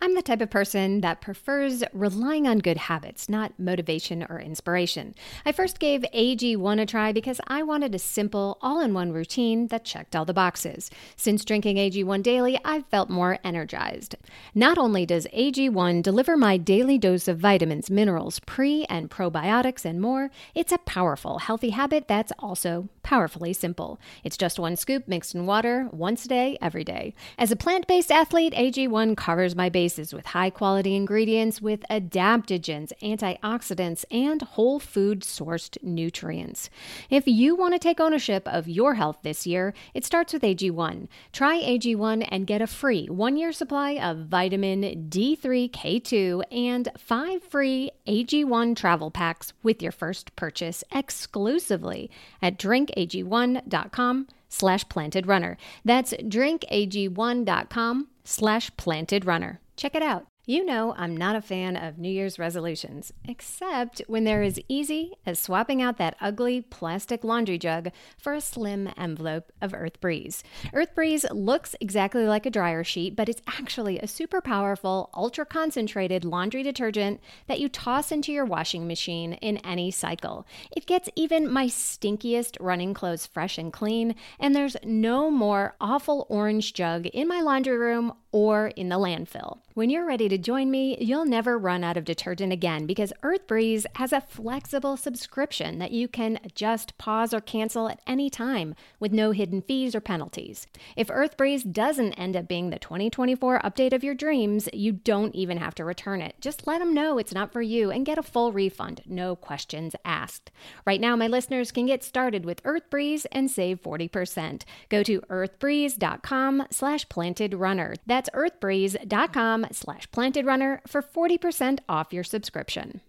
I'm 0.00 0.14
the 0.14 0.22
type 0.22 0.40
of 0.40 0.50
person 0.50 1.00
that 1.00 1.20
prefers 1.20 1.82
relying 1.92 2.46
on 2.46 2.60
good 2.60 2.76
habits, 2.76 3.28
not 3.28 3.58
motivation 3.58 4.24
or 4.28 4.38
inspiration. 4.40 5.14
I 5.44 5.50
first 5.50 5.80
gave 5.80 6.02
AG1 6.14 6.80
a 6.80 6.86
try 6.86 7.10
because 7.10 7.40
I 7.48 7.64
wanted 7.64 7.94
a 7.96 7.98
simple, 7.98 8.58
all 8.62 8.80
in 8.80 8.94
one 8.94 9.10
routine 9.12 9.66
that 9.68 9.84
checked 9.84 10.14
all 10.14 10.24
the 10.24 10.32
boxes. 10.32 10.88
Since 11.16 11.44
drinking 11.44 11.78
AG1 11.78 12.22
daily, 12.22 12.60
I've 12.64 12.86
felt 12.86 13.10
more 13.10 13.40
energized. 13.42 14.14
Not 14.54 14.78
only 14.78 15.04
does 15.04 15.26
AG1 15.34 16.04
deliver 16.04 16.36
my 16.36 16.58
daily 16.58 16.96
dose 16.96 17.26
of 17.26 17.38
vitamins, 17.38 17.90
minerals, 17.90 18.38
pre 18.40 18.84
and 18.84 19.10
probiotics, 19.10 19.84
and 19.84 20.00
more, 20.00 20.30
it's 20.54 20.70
a 20.70 20.78
powerful, 20.78 21.40
healthy 21.40 21.70
habit 21.70 22.06
that's 22.06 22.32
also 22.38 22.88
powerfully 23.08 23.54
simple. 23.54 23.98
It's 24.22 24.36
just 24.36 24.58
one 24.58 24.76
scoop 24.76 25.08
mixed 25.08 25.34
in 25.34 25.46
water 25.46 25.88
once 25.92 26.26
a 26.26 26.28
day, 26.28 26.58
every 26.60 26.84
day. 26.84 27.14
As 27.38 27.50
a 27.50 27.56
plant 27.56 27.86
based 27.86 28.12
athlete, 28.12 28.52
AG1 28.52 29.16
covers 29.16 29.56
my 29.56 29.70
bases 29.70 30.12
with 30.12 30.26
high 30.26 30.50
quality 30.50 30.94
ingredients 30.94 31.62
with 31.62 31.86
adaptogens, 31.88 32.92
antioxidants, 33.02 34.04
and 34.10 34.42
whole 34.42 34.78
food 34.78 35.22
sourced 35.22 35.82
nutrients. 35.82 36.68
If 37.08 37.26
you 37.26 37.56
want 37.56 37.72
to 37.72 37.78
take 37.78 37.98
ownership 37.98 38.46
of 38.46 38.68
your 38.68 38.96
health 38.96 39.20
this 39.22 39.46
year, 39.46 39.72
it 39.94 40.04
starts 40.04 40.34
with 40.34 40.42
AG1. 40.42 41.08
Try 41.32 41.62
AG1 41.62 42.28
and 42.30 42.46
get 42.46 42.60
a 42.60 42.66
free 42.66 43.06
one 43.06 43.38
year 43.38 43.52
supply 43.52 43.92
of 43.92 44.26
vitamin 44.26 45.08
D3K2 45.08 46.42
and 46.52 46.90
five 46.98 47.42
free 47.42 47.90
AG1 48.06 48.76
travel 48.76 49.10
packs 49.10 49.54
with 49.62 49.80
your 49.80 49.92
first 49.92 50.36
purchase 50.36 50.84
exclusively 50.92 52.10
at 52.42 52.58
drinkag1.com 53.06 54.26
slash 54.48 54.88
planted 54.88 55.26
runner. 55.26 55.56
That's 55.84 56.12
drinkag1.com 56.14 58.08
slash 58.24 58.76
planted 58.76 59.24
runner. 59.24 59.60
Check 59.76 59.94
it 59.94 60.02
out. 60.02 60.27
You 60.48 60.64
know, 60.64 60.94
I'm 60.96 61.14
not 61.14 61.36
a 61.36 61.42
fan 61.42 61.76
of 61.76 61.98
New 61.98 62.08
Year's 62.08 62.38
resolutions, 62.38 63.12
except 63.28 64.00
when 64.06 64.24
they're 64.24 64.42
as 64.42 64.58
easy 64.66 65.12
as 65.26 65.38
swapping 65.38 65.82
out 65.82 65.98
that 65.98 66.16
ugly 66.22 66.62
plastic 66.62 67.22
laundry 67.22 67.58
jug 67.58 67.90
for 68.16 68.32
a 68.32 68.40
slim 68.40 68.88
envelope 68.96 69.52
of 69.60 69.74
Earth 69.74 70.00
Breeze. 70.00 70.42
Earth 70.72 70.94
Breeze 70.94 71.26
looks 71.32 71.76
exactly 71.82 72.24
like 72.24 72.46
a 72.46 72.50
dryer 72.50 72.82
sheet, 72.82 73.14
but 73.14 73.28
it's 73.28 73.42
actually 73.46 73.98
a 73.98 74.06
super 74.06 74.40
powerful, 74.40 75.10
ultra 75.12 75.44
concentrated 75.44 76.24
laundry 76.24 76.62
detergent 76.62 77.20
that 77.46 77.60
you 77.60 77.68
toss 77.68 78.10
into 78.10 78.32
your 78.32 78.46
washing 78.46 78.88
machine 78.88 79.34
in 79.34 79.58
any 79.58 79.90
cycle. 79.90 80.46
It 80.74 80.86
gets 80.86 81.10
even 81.14 81.52
my 81.52 81.66
stinkiest 81.66 82.56
running 82.58 82.94
clothes 82.94 83.26
fresh 83.26 83.58
and 83.58 83.70
clean, 83.70 84.14
and 84.40 84.56
there's 84.56 84.78
no 84.82 85.30
more 85.30 85.76
awful 85.78 86.26
orange 86.30 86.72
jug 86.72 87.04
in 87.04 87.28
my 87.28 87.42
laundry 87.42 87.76
room 87.76 88.14
or 88.32 88.68
in 88.68 88.88
the 88.88 88.96
landfill. 88.96 89.58
When 89.74 89.90
you're 89.90 90.06
ready 90.06 90.28
to 90.28 90.36
join 90.36 90.72
me, 90.72 90.98
you'll 91.00 91.24
never 91.24 91.56
run 91.56 91.84
out 91.84 91.96
of 91.96 92.04
detergent 92.04 92.52
again 92.52 92.84
because 92.84 93.12
Earth 93.22 93.46
Breeze 93.46 93.86
has 93.94 94.12
a 94.12 94.20
flexible 94.20 94.96
subscription 94.96 95.78
that 95.78 95.92
you 95.92 96.08
can 96.08 96.40
adjust, 96.42 96.98
pause, 96.98 97.32
or 97.32 97.40
cancel 97.40 97.88
at 97.88 98.00
any 98.04 98.28
time 98.28 98.74
with 98.98 99.12
no 99.12 99.30
hidden 99.30 99.62
fees 99.62 99.94
or 99.94 100.00
penalties. 100.00 100.66
If 100.96 101.10
Earth 101.12 101.36
Breeze 101.36 101.62
doesn't 101.62 102.14
end 102.14 102.36
up 102.36 102.48
being 102.48 102.70
the 102.70 102.80
2024 102.80 103.60
update 103.60 103.92
of 103.92 104.02
your 104.02 104.16
dreams, 104.16 104.68
you 104.72 104.90
don't 104.90 105.34
even 105.36 105.58
have 105.58 105.76
to 105.76 105.84
return 105.84 106.22
it. 106.22 106.34
Just 106.40 106.66
let 106.66 106.80
them 106.80 106.92
know 106.92 107.18
it's 107.18 107.32
not 107.32 107.52
for 107.52 107.62
you 107.62 107.92
and 107.92 108.04
get 108.04 108.18
a 108.18 108.22
full 108.22 108.52
refund, 108.52 109.02
no 109.06 109.36
questions 109.36 109.94
asked. 110.04 110.50
Right 110.84 111.00
now, 111.00 111.14
my 111.14 111.28
listeners 111.28 111.70
can 111.70 111.86
get 111.86 112.02
started 112.02 112.44
with 112.44 112.62
Earth 112.64 112.90
Breeze 112.90 113.26
and 113.26 113.48
save 113.48 113.80
40%. 113.80 114.64
Go 114.88 115.04
to 115.04 115.20
earthbreeze.com 115.20 116.66
slash 116.72 117.08
planted 117.08 117.54
runner. 117.54 117.94
That's 118.06 118.17
earthbreeze.com 118.26 119.66
slash 119.72 120.10
planted 120.10 120.46
runner 120.46 120.82
for 120.86 121.02
40% 121.02 121.80
off 121.88 122.12
your 122.12 122.24
subscription. 122.24 123.00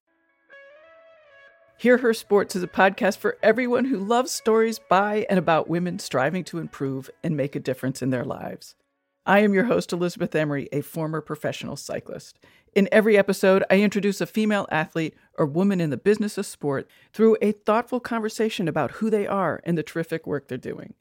Hear 1.78 2.00
Her 2.00 2.14
Sports 2.14 2.58
is 2.58 2.64
a 2.64 2.68
podcast 2.68 3.20
for 3.20 3.38
everyone 3.42 3.86
who 3.86 3.98
loves 3.98 4.32
stories 4.32 4.80
by 4.90 5.26
and 5.30 5.40
about 5.40 5.70
women 5.70 5.98
striving 5.98 6.44
to 6.44 6.58
improve 6.58 7.10
and 7.24 7.38
make 7.38 7.56
a 7.56 7.60
difference 7.62 8.02
in 8.02 8.10
their 8.10 8.26
lives. 8.26 8.76
I 9.26 9.40
am 9.40 9.54
your 9.54 9.64
host, 9.64 9.94
Elizabeth 9.94 10.36
Emery, 10.36 10.68
a 10.74 10.82
former 10.82 11.22
professional 11.22 11.78
cyclist. 11.78 12.38
In 12.74 12.90
every 12.92 13.18
episode, 13.18 13.64
I 13.70 13.80
introduce 13.80 14.20
a 14.20 14.26
female 14.26 14.68
athlete 14.72 15.16
or 15.38 15.46
woman 15.46 15.80
in 15.80 15.90
the 15.90 15.98
business 15.98 16.38
of 16.38 16.46
sport 16.46 16.90
through 17.14 17.38
a 17.42 17.54
thoughtful 17.54 18.00
conversation 18.00 18.68
about 18.68 18.92
who 18.92 19.10
they 19.10 19.26
are 19.26 19.62
and 19.64 19.78
the 19.78 19.84
terrific 19.84 20.28
work 20.28 20.48
they're 20.48 20.58
doing. 20.58 20.96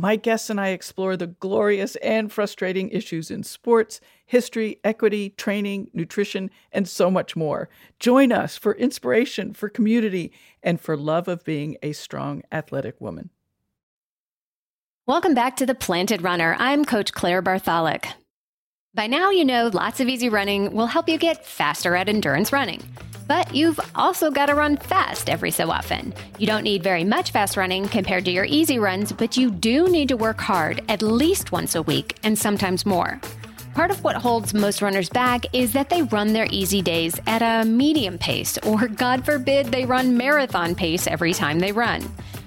My 0.00 0.14
guests 0.14 0.48
and 0.48 0.60
I 0.60 0.68
explore 0.68 1.16
the 1.16 1.26
glorious 1.26 1.96
and 1.96 2.30
frustrating 2.30 2.88
issues 2.90 3.32
in 3.32 3.42
sports, 3.42 4.00
history, 4.24 4.78
equity, 4.84 5.30
training, 5.30 5.90
nutrition, 5.92 6.52
and 6.70 6.88
so 6.88 7.10
much 7.10 7.34
more. 7.34 7.68
Join 7.98 8.30
us 8.30 8.56
for 8.56 8.76
inspiration, 8.76 9.54
for 9.54 9.68
community, 9.68 10.30
and 10.62 10.80
for 10.80 10.96
love 10.96 11.26
of 11.26 11.42
being 11.42 11.76
a 11.82 11.90
strong 11.94 12.42
athletic 12.52 13.00
woman. 13.00 13.30
Welcome 15.04 15.34
back 15.34 15.56
to 15.56 15.66
The 15.66 15.74
Planted 15.74 16.22
Runner. 16.22 16.54
I'm 16.60 16.84
Coach 16.84 17.12
Claire 17.12 17.42
Bartholic. 17.42 18.06
By 18.94 19.08
now, 19.08 19.30
you 19.30 19.44
know 19.44 19.66
lots 19.66 19.98
of 19.98 20.08
easy 20.08 20.28
running 20.28 20.72
will 20.74 20.86
help 20.86 21.08
you 21.08 21.18
get 21.18 21.44
faster 21.44 21.96
at 21.96 22.08
endurance 22.08 22.52
running. 22.52 22.84
But 23.28 23.54
you've 23.54 23.78
also 23.94 24.30
got 24.30 24.46
to 24.46 24.54
run 24.54 24.78
fast 24.78 25.28
every 25.28 25.50
so 25.50 25.70
often. 25.70 26.14
You 26.38 26.46
don't 26.46 26.64
need 26.64 26.82
very 26.82 27.04
much 27.04 27.30
fast 27.30 27.58
running 27.58 27.86
compared 27.86 28.24
to 28.24 28.30
your 28.30 28.46
easy 28.46 28.78
runs, 28.78 29.12
but 29.12 29.36
you 29.36 29.50
do 29.50 29.88
need 29.88 30.08
to 30.08 30.16
work 30.16 30.40
hard 30.40 30.82
at 30.88 31.02
least 31.02 31.52
once 31.52 31.74
a 31.74 31.82
week 31.82 32.16
and 32.22 32.38
sometimes 32.38 32.86
more. 32.86 33.20
Part 33.74 33.90
of 33.90 34.02
what 34.02 34.16
holds 34.16 34.54
most 34.54 34.80
runners 34.80 35.10
back 35.10 35.44
is 35.52 35.74
that 35.74 35.90
they 35.90 36.02
run 36.02 36.32
their 36.32 36.48
easy 36.50 36.80
days 36.80 37.20
at 37.26 37.42
a 37.42 37.68
medium 37.68 38.18
pace, 38.18 38.58
or 38.66 38.88
God 38.88 39.24
forbid, 39.24 39.66
they 39.66 39.84
run 39.84 40.16
marathon 40.16 40.74
pace 40.74 41.06
every 41.06 41.34
time 41.34 41.60
they 41.60 41.70
run. 41.70 42.02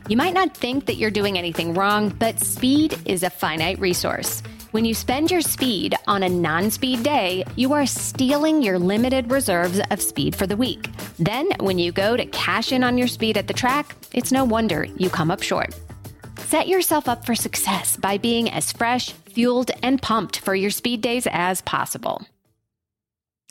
You 0.09 0.17
might 0.17 0.33
not 0.33 0.57
think 0.57 0.87
that 0.87 0.95
you're 0.95 1.11
doing 1.11 1.37
anything 1.37 1.75
wrong, 1.75 2.09
but 2.09 2.39
speed 2.39 2.97
is 3.05 3.23
a 3.23 3.29
finite 3.29 3.79
resource. 3.79 4.41
When 4.71 4.85
you 4.85 4.93
spend 4.93 5.31
your 5.31 5.41
speed 5.41 5.95
on 6.07 6.23
a 6.23 6.29
non 6.29 6.71
speed 6.71 7.03
day, 7.03 7.43
you 7.57 7.73
are 7.73 7.85
stealing 7.85 8.61
your 8.61 8.79
limited 8.79 9.29
reserves 9.29 9.81
of 9.91 10.01
speed 10.01 10.33
for 10.33 10.47
the 10.47 10.55
week. 10.55 10.87
Then, 11.19 11.49
when 11.59 11.77
you 11.77 11.91
go 11.91 12.15
to 12.15 12.25
cash 12.27 12.71
in 12.71 12.81
on 12.81 12.97
your 12.97 13.09
speed 13.09 13.37
at 13.37 13.47
the 13.47 13.53
track, 13.53 13.97
it's 14.13 14.31
no 14.31 14.45
wonder 14.45 14.85
you 14.95 15.09
come 15.09 15.29
up 15.29 15.43
short. 15.43 15.77
Set 16.37 16.69
yourself 16.69 17.09
up 17.09 17.25
for 17.25 17.35
success 17.35 17.97
by 17.97 18.17
being 18.17 18.49
as 18.49 18.71
fresh, 18.71 19.11
fueled, 19.11 19.71
and 19.83 20.01
pumped 20.01 20.39
for 20.39 20.55
your 20.55 20.71
speed 20.71 21.01
days 21.01 21.27
as 21.29 21.59
possible. 21.63 22.25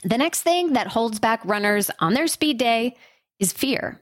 The 0.03 0.17
next 0.17 0.41
thing 0.41 0.73
that 0.73 0.87
holds 0.87 1.19
back 1.19 1.45
runners 1.45 1.91
on 1.99 2.15
their 2.15 2.29
speed 2.29 2.57
day 2.57 2.97
is 3.39 3.53
fear. 3.53 4.01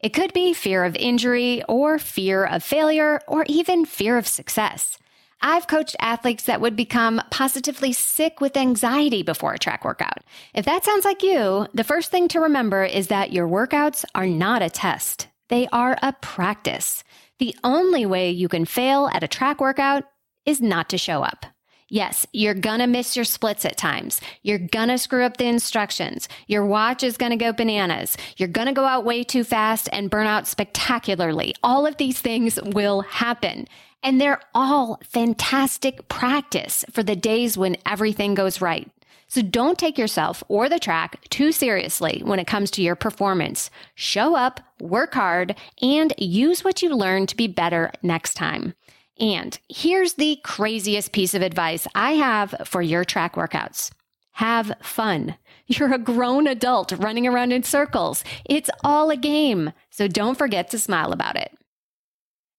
It 0.00 0.14
could 0.14 0.32
be 0.32 0.54
fear 0.54 0.84
of 0.84 0.96
injury, 0.96 1.62
or 1.68 1.98
fear 1.98 2.46
of 2.46 2.64
failure, 2.64 3.20
or 3.28 3.44
even 3.48 3.84
fear 3.84 4.16
of 4.16 4.26
success. 4.26 4.96
I've 5.40 5.68
coached 5.68 5.96
athletes 6.00 6.44
that 6.44 6.60
would 6.60 6.74
become 6.74 7.22
positively 7.30 7.92
sick 7.92 8.40
with 8.40 8.56
anxiety 8.56 9.22
before 9.22 9.54
a 9.54 9.58
track 9.58 9.84
workout. 9.84 10.24
If 10.54 10.64
that 10.64 10.84
sounds 10.84 11.04
like 11.04 11.22
you, 11.22 11.66
the 11.74 11.84
first 11.84 12.10
thing 12.10 12.28
to 12.28 12.40
remember 12.40 12.84
is 12.84 13.08
that 13.08 13.32
your 13.32 13.46
workouts 13.46 14.04
are 14.14 14.26
not 14.26 14.62
a 14.62 14.70
test. 14.70 15.28
They 15.48 15.68
are 15.68 15.96
a 16.02 16.12
practice. 16.14 17.04
The 17.38 17.56
only 17.62 18.04
way 18.04 18.30
you 18.30 18.48
can 18.48 18.64
fail 18.64 19.08
at 19.12 19.22
a 19.22 19.28
track 19.28 19.60
workout 19.60 20.04
is 20.44 20.60
not 20.60 20.88
to 20.90 20.98
show 20.98 21.22
up. 21.22 21.46
Yes, 21.90 22.26
you're 22.34 22.52
gonna 22.52 22.86
miss 22.86 23.16
your 23.16 23.24
splits 23.24 23.64
at 23.64 23.78
times. 23.78 24.20
You're 24.42 24.58
gonna 24.58 24.98
screw 24.98 25.24
up 25.24 25.38
the 25.38 25.46
instructions. 25.46 26.28
Your 26.46 26.66
watch 26.66 27.02
is 27.02 27.16
gonna 27.16 27.38
go 27.38 27.52
bananas. 27.52 28.14
You're 28.36 28.48
gonna 28.48 28.74
go 28.74 28.84
out 28.84 29.06
way 29.06 29.24
too 29.24 29.42
fast 29.42 29.88
and 29.90 30.10
burn 30.10 30.26
out 30.26 30.46
spectacularly. 30.46 31.54
All 31.62 31.86
of 31.86 31.96
these 31.96 32.20
things 32.20 32.58
will 32.62 33.00
happen. 33.02 33.66
And 34.02 34.20
they're 34.20 34.40
all 34.54 35.00
fantastic 35.04 36.08
practice 36.08 36.84
for 36.90 37.02
the 37.02 37.16
days 37.16 37.58
when 37.58 37.76
everything 37.84 38.34
goes 38.34 38.60
right. 38.60 38.90
So 39.28 39.42
don't 39.42 39.78
take 39.78 39.98
yourself 39.98 40.42
or 40.48 40.68
the 40.68 40.78
track 40.78 41.28
too 41.28 41.52
seriously 41.52 42.22
when 42.24 42.38
it 42.38 42.46
comes 42.46 42.70
to 42.72 42.82
your 42.82 42.96
performance. 42.96 43.70
Show 43.94 44.34
up, 44.34 44.60
work 44.80 45.14
hard, 45.14 45.54
and 45.82 46.14
use 46.16 46.64
what 46.64 46.80
you 46.80 46.94
learn 46.94 47.26
to 47.26 47.36
be 47.36 47.46
better 47.46 47.92
next 48.02 48.34
time. 48.34 48.74
And 49.20 49.58
here's 49.68 50.14
the 50.14 50.38
craziest 50.44 51.12
piece 51.12 51.34
of 51.34 51.42
advice 51.42 51.86
I 51.94 52.12
have 52.12 52.54
for 52.64 52.80
your 52.80 53.04
track 53.04 53.34
workouts. 53.34 53.90
Have 54.32 54.72
fun. 54.80 55.36
You're 55.66 55.92
a 55.92 55.98
grown 55.98 56.46
adult 56.46 56.92
running 56.92 57.26
around 57.26 57.52
in 57.52 57.64
circles. 57.64 58.24
It's 58.46 58.70
all 58.82 59.10
a 59.10 59.16
game. 59.16 59.72
So 59.90 60.08
don't 60.08 60.38
forget 60.38 60.70
to 60.70 60.78
smile 60.78 61.12
about 61.12 61.36
it. 61.36 61.57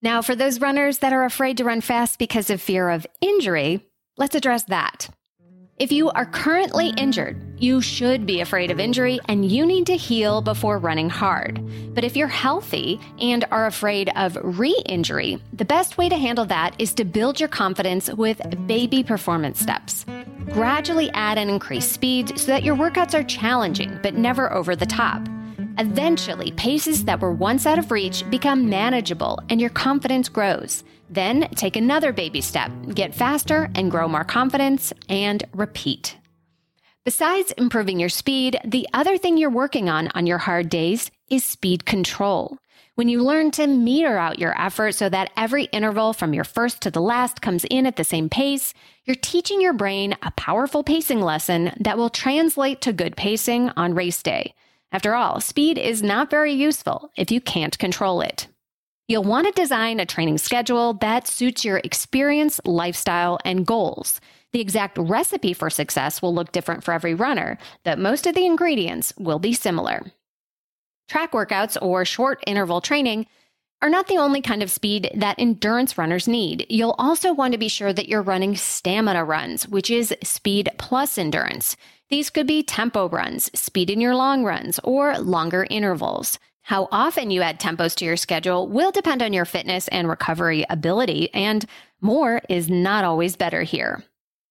Now, 0.01 0.21
for 0.21 0.33
those 0.33 0.61
runners 0.61 0.99
that 0.99 1.11
are 1.11 1.25
afraid 1.25 1.57
to 1.57 1.65
run 1.65 1.81
fast 1.81 2.19
because 2.19 2.49
of 2.49 2.61
fear 2.61 2.89
of 2.89 3.05
injury, 3.19 3.85
let's 4.17 4.35
address 4.35 4.63
that. 4.65 5.09
If 5.77 5.91
you 5.91 6.09
are 6.09 6.25
currently 6.25 6.89
injured, 6.97 7.41
you 7.57 7.81
should 7.81 8.25
be 8.25 8.39
afraid 8.39 8.71
of 8.71 8.79
injury 8.79 9.19
and 9.27 9.49
you 9.49 9.65
need 9.65 9.85
to 9.87 9.97
heal 9.97 10.41
before 10.41 10.77
running 10.77 11.09
hard. 11.09 11.61
But 11.93 12.03
if 12.05 12.15
you're 12.15 12.27
healthy 12.27 12.99
and 13.19 13.45
are 13.51 13.65
afraid 13.65 14.09
of 14.15 14.37
re 14.41 14.75
injury, 14.85 15.41
the 15.53 15.65
best 15.65 15.97
way 15.97 16.07
to 16.09 16.17
handle 16.17 16.45
that 16.45 16.75
is 16.79 16.93
to 16.95 17.05
build 17.05 17.39
your 17.39 17.49
confidence 17.49 18.09
with 18.09 18.41
baby 18.67 19.03
performance 19.03 19.59
steps. 19.59 20.05
Gradually 20.51 21.09
add 21.11 21.37
and 21.37 21.49
increase 21.49 21.89
speed 21.89 22.37
so 22.39 22.47
that 22.47 22.63
your 22.63 22.75
workouts 22.75 23.13
are 23.13 23.23
challenging 23.23 23.99
but 24.01 24.15
never 24.15 24.51
over 24.53 24.75
the 24.75 24.85
top. 24.85 25.27
Eventually, 25.79 26.51
paces 26.51 27.05
that 27.05 27.21
were 27.21 27.31
once 27.31 27.65
out 27.65 27.79
of 27.79 27.89
reach 27.89 28.29
become 28.29 28.69
manageable 28.69 29.39
and 29.50 29.62
your 29.62 29.69
confidence 29.69 30.27
grows. 30.27 30.83
Then 31.09 31.48
take 31.55 31.77
another 31.77 32.12
baby 32.12 32.41
step, 32.41 32.69
get 32.93 33.15
faster 33.15 33.69
and 33.75 33.89
grow 33.89 34.09
more 34.09 34.25
confidence, 34.25 34.91
and 35.07 35.41
repeat. 35.53 36.17
Besides 37.05 37.53
improving 37.53 37.98
your 37.98 38.09
speed, 38.09 38.59
the 38.65 38.89
other 38.93 39.17
thing 39.17 39.38
you're 39.38 39.50
working 39.50 39.88
on 39.88 40.09
on 40.09 40.27
your 40.27 40.38
hard 40.38 40.67
days 40.67 41.12
is 41.29 41.45
speed 41.45 41.86
control. 41.86 42.57
When 42.95 43.07
you 43.07 43.24
learn 43.24 43.51
to 43.51 43.65
meter 43.65 44.17
out 44.17 44.38
your 44.38 44.62
effort 44.62 44.95
so 44.95 45.07
that 45.07 45.31
every 45.38 45.63
interval 45.65 46.12
from 46.12 46.33
your 46.33 46.43
first 46.43 46.81
to 46.81 46.91
the 46.91 47.01
last 47.01 47.41
comes 47.41 47.63
in 47.69 47.86
at 47.86 47.95
the 47.95 48.03
same 48.03 48.27
pace, 48.27 48.74
you're 49.05 49.15
teaching 49.15 49.62
your 49.62 49.71
brain 49.71 50.17
a 50.24 50.31
powerful 50.31 50.83
pacing 50.83 51.21
lesson 51.21 51.71
that 51.79 51.98
will 51.98 52.09
translate 52.09 52.81
to 52.81 52.91
good 52.91 53.15
pacing 53.15 53.69
on 53.77 53.95
race 53.95 54.21
day. 54.21 54.53
After 54.91 55.13
all, 55.13 55.39
speed 55.39 55.77
is 55.77 56.01
not 56.01 56.29
very 56.29 56.53
useful 56.53 57.12
if 57.15 57.31
you 57.31 57.39
can't 57.39 57.77
control 57.77 58.22
it. 58.22 58.48
You'll 59.08 59.24
want 59.24 59.48
to 59.48 59.62
design 59.62 60.00
a 60.00 60.05
training 60.05 60.38
schedule 60.38 60.93
that 60.96 61.27
suits 61.27 61.65
your 61.65 61.81
experience, 61.84 62.60
lifestyle, 62.65 63.39
and 63.43 63.65
goals. 63.65 64.22
The 64.51 64.62
exact 64.62 64.98
recipe 64.98 65.53
for 65.53 65.69
success 65.69 66.22
will 66.22 66.34
look 66.34 66.51
different 66.51 66.84
for 66.84 66.93
every 66.93 67.13
runner, 67.13 67.58
but 67.84 68.00
most 68.00 68.27
of 68.27 68.36
the 68.36 68.46
ingredients 68.46 69.13
will 69.17 69.39
be 69.39 69.53
similar. 69.53 70.12
Track 71.08 71.31
workouts 71.31 71.77
or 71.81 72.05
short 72.05 72.43
interval 72.46 72.81
training 72.81 73.25
are 73.81 73.89
not 73.89 74.07
the 74.07 74.17
only 74.17 74.41
kind 74.41 74.62
of 74.62 74.71
speed 74.71 75.09
that 75.15 75.39
endurance 75.39 75.98
runners 75.98 76.27
need. 76.27 76.65
You'll 76.69 76.95
also 76.98 77.33
want 77.33 77.53
to 77.53 77.57
be 77.57 77.69
sure 77.69 77.93
that 77.93 78.09
you're 78.09 78.21
running 78.21 78.55
stamina 78.55 79.24
runs, 79.24 79.67
which 79.67 79.89
is 79.89 80.13
speed 80.24 80.69
plus 80.77 81.17
endurance. 81.17 81.77
These 82.09 82.29
could 82.29 82.48
be 82.48 82.63
tempo 82.63 83.07
runs, 83.07 83.50
speed 83.57 83.89
in 83.89 84.01
your 84.01 84.15
long 84.15 84.43
runs, 84.43 84.79
or 84.83 85.17
longer 85.19 85.65
intervals. 85.69 86.39
How 86.63 86.88
often 86.91 87.31
you 87.31 87.41
add 87.41 87.59
tempos 87.59 87.95
to 87.95 88.05
your 88.05 88.17
schedule 88.17 88.67
will 88.67 88.91
depend 88.91 89.24
on 89.24 89.33
your 89.33 89.45
fitness 89.45 89.88
and 89.88 90.07
recovery 90.07 90.65
ability, 90.69 91.33
and 91.33 91.65
more 92.01 92.41
is 92.50 92.69
not 92.69 93.03
always 93.03 93.36
better 93.36 93.63
here. 93.63 94.03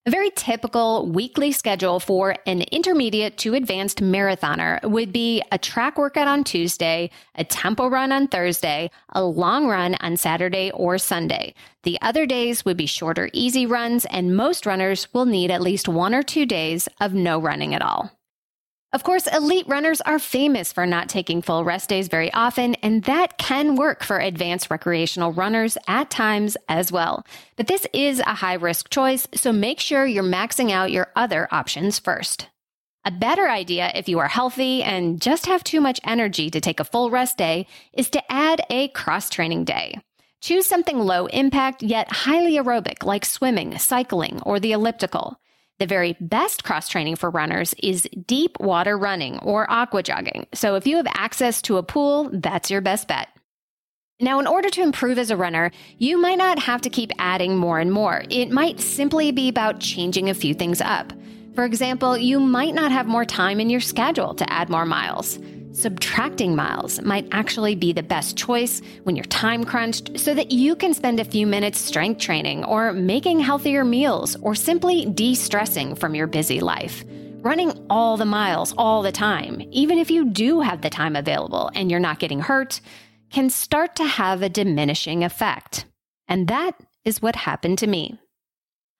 A 0.08 0.10
very 0.10 0.30
typical 0.30 1.04
weekly 1.04 1.52
schedule 1.52 2.00
for 2.00 2.34
an 2.46 2.62
intermediate 2.62 3.36
to 3.40 3.52
advanced 3.52 3.98
marathoner 4.00 4.82
would 4.82 5.12
be 5.12 5.42
a 5.52 5.58
track 5.58 5.98
workout 5.98 6.26
on 6.26 6.44
Tuesday, 6.44 7.10
a 7.34 7.44
tempo 7.44 7.88
run 7.88 8.10
on 8.10 8.26
Thursday, 8.26 8.90
a 9.10 9.22
long 9.22 9.66
run 9.66 9.96
on 10.00 10.16
Saturday 10.16 10.70
or 10.70 10.96
Sunday. 10.96 11.52
The 11.82 11.98
other 12.00 12.24
days 12.24 12.64
would 12.64 12.78
be 12.78 12.86
shorter, 12.86 13.28
easy 13.34 13.66
runs, 13.66 14.06
and 14.06 14.34
most 14.34 14.64
runners 14.64 15.12
will 15.12 15.26
need 15.26 15.50
at 15.50 15.60
least 15.60 15.90
one 15.90 16.14
or 16.14 16.22
two 16.22 16.46
days 16.46 16.88
of 17.02 17.12
no 17.12 17.38
running 17.38 17.74
at 17.74 17.82
all. 17.82 18.17
Of 18.90 19.04
course, 19.04 19.26
elite 19.26 19.68
runners 19.68 20.00
are 20.00 20.18
famous 20.18 20.72
for 20.72 20.86
not 20.86 21.10
taking 21.10 21.42
full 21.42 21.62
rest 21.62 21.90
days 21.90 22.08
very 22.08 22.32
often, 22.32 22.74
and 22.76 23.04
that 23.04 23.36
can 23.36 23.76
work 23.76 24.02
for 24.02 24.18
advanced 24.18 24.70
recreational 24.70 25.30
runners 25.30 25.76
at 25.86 26.08
times 26.08 26.56
as 26.70 26.90
well. 26.90 27.26
But 27.56 27.66
this 27.66 27.86
is 27.92 28.20
a 28.20 28.34
high 28.34 28.54
risk 28.54 28.88
choice, 28.88 29.28
so 29.34 29.52
make 29.52 29.78
sure 29.78 30.06
you're 30.06 30.24
maxing 30.24 30.70
out 30.70 30.90
your 30.90 31.08
other 31.14 31.48
options 31.50 31.98
first. 31.98 32.48
A 33.04 33.10
better 33.10 33.46
idea 33.50 33.92
if 33.94 34.08
you 34.08 34.20
are 34.20 34.28
healthy 34.28 34.82
and 34.82 35.20
just 35.20 35.44
have 35.44 35.62
too 35.62 35.82
much 35.82 36.00
energy 36.04 36.48
to 36.48 36.60
take 36.60 36.80
a 36.80 36.84
full 36.84 37.10
rest 37.10 37.36
day 37.36 37.66
is 37.92 38.08
to 38.10 38.32
add 38.32 38.62
a 38.70 38.88
cross 38.88 39.28
training 39.28 39.64
day. 39.64 40.00
Choose 40.40 40.66
something 40.66 40.98
low 40.98 41.26
impact 41.26 41.82
yet 41.82 42.10
highly 42.10 42.56
aerobic 42.56 43.04
like 43.04 43.26
swimming, 43.26 43.76
cycling, 43.76 44.40
or 44.46 44.58
the 44.58 44.72
elliptical. 44.72 45.38
The 45.78 45.86
very 45.86 46.16
best 46.20 46.64
cross 46.64 46.88
training 46.88 47.16
for 47.16 47.30
runners 47.30 47.72
is 47.80 48.08
deep 48.26 48.58
water 48.58 48.98
running 48.98 49.38
or 49.38 49.70
aqua 49.70 50.02
jogging. 50.02 50.46
So 50.52 50.74
if 50.74 50.88
you 50.88 50.96
have 50.96 51.06
access 51.14 51.62
to 51.62 51.76
a 51.76 51.84
pool, 51.84 52.30
that's 52.32 52.68
your 52.68 52.80
best 52.80 53.06
bet. 53.06 53.28
Now, 54.20 54.40
in 54.40 54.48
order 54.48 54.68
to 54.70 54.82
improve 54.82 55.16
as 55.16 55.30
a 55.30 55.36
runner, 55.36 55.70
you 55.98 56.20
might 56.20 56.38
not 56.38 56.58
have 56.58 56.80
to 56.80 56.90
keep 56.90 57.12
adding 57.20 57.56
more 57.56 57.78
and 57.78 57.92
more. 57.92 58.24
It 58.28 58.50
might 58.50 58.80
simply 58.80 59.30
be 59.30 59.48
about 59.48 59.78
changing 59.78 60.28
a 60.28 60.34
few 60.34 60.52
things 60.52 60.80
up. 60.80 61.12
For 61.54 61.64
example, 61.64 62.18
you 62.18 62.40
might 62.40 62.74
not 62.74 62.90
have 62.90 63.06
more 63.06 63.24
time 63.24 63.60
in 63.60 63.70
your 63.70 63.80
schedule 63.80 64.34
to 64.34 64.52
add 64.52 64.68
more 64.68 64.84
miles. 64.84 65.38
Subtracting 65.78 66.56
miles 66.56 67.00
might 67.02 67.28
actually 67.30 67.76
be 67.76 67.92
the 67.92 68.02
best 68.02 68.36
choice 68.36 68.82
when 69.04 69.14
you're 69.14 69.24
time 69.26 69.62
crunched 69.62 70.18
so 70.18 70.34
that 70.34 70.50
you 70.50 70.74
can 70.74 70.92
spend 70.92 71.20
a 71.20 71.24
few 71.24 71.46
minutes 71.46 71.78
strength 71.78 72.20
training 72.20 72.64
or 72.64 72.92
making 72.92 73.38
healthier 73.38 73.84
meals 73.84 74.34
or 74.42 74.56
simply 74.56 75.04
de 75.04 75.36
stressing 75.36 75.94
from 75.94 76.16
your 76.16 76.26
busy 76.26 76.58
life. 76.58 77.04
Running 77.42 77.70
all 77.88 78.16
the 78.16 78.24
miles 78.24 78.74
all 78.76 79.02
the 79.02 79.12
time, 79.12 79.62
even 79.70 79.98
if 79.98 80.10
you 80.10 80.24
do 80.24 80.58
have 80.58 80.80
the 80.80 80.90
time 80.90 81.14
available 81.14 81.70
and 81.76 81.92
you're 81.92 82.00
not 82.00 82.18
getting 82.18 82.40
hurt, 82.40 82.80
can 83.30 83.48
start 83.48 83.94
to 83.94 84.04
have 84.04 84.42
a 84.42 84.48
diminishing 84.48 85.22
effect. 85.22 85.84
And 86.26 86.48
that 86.48 86.72
is 87.04 87.22
what 87.22 87.36
happened 87.36 87.78
to 87.78 87.86
me. 87.86 88.18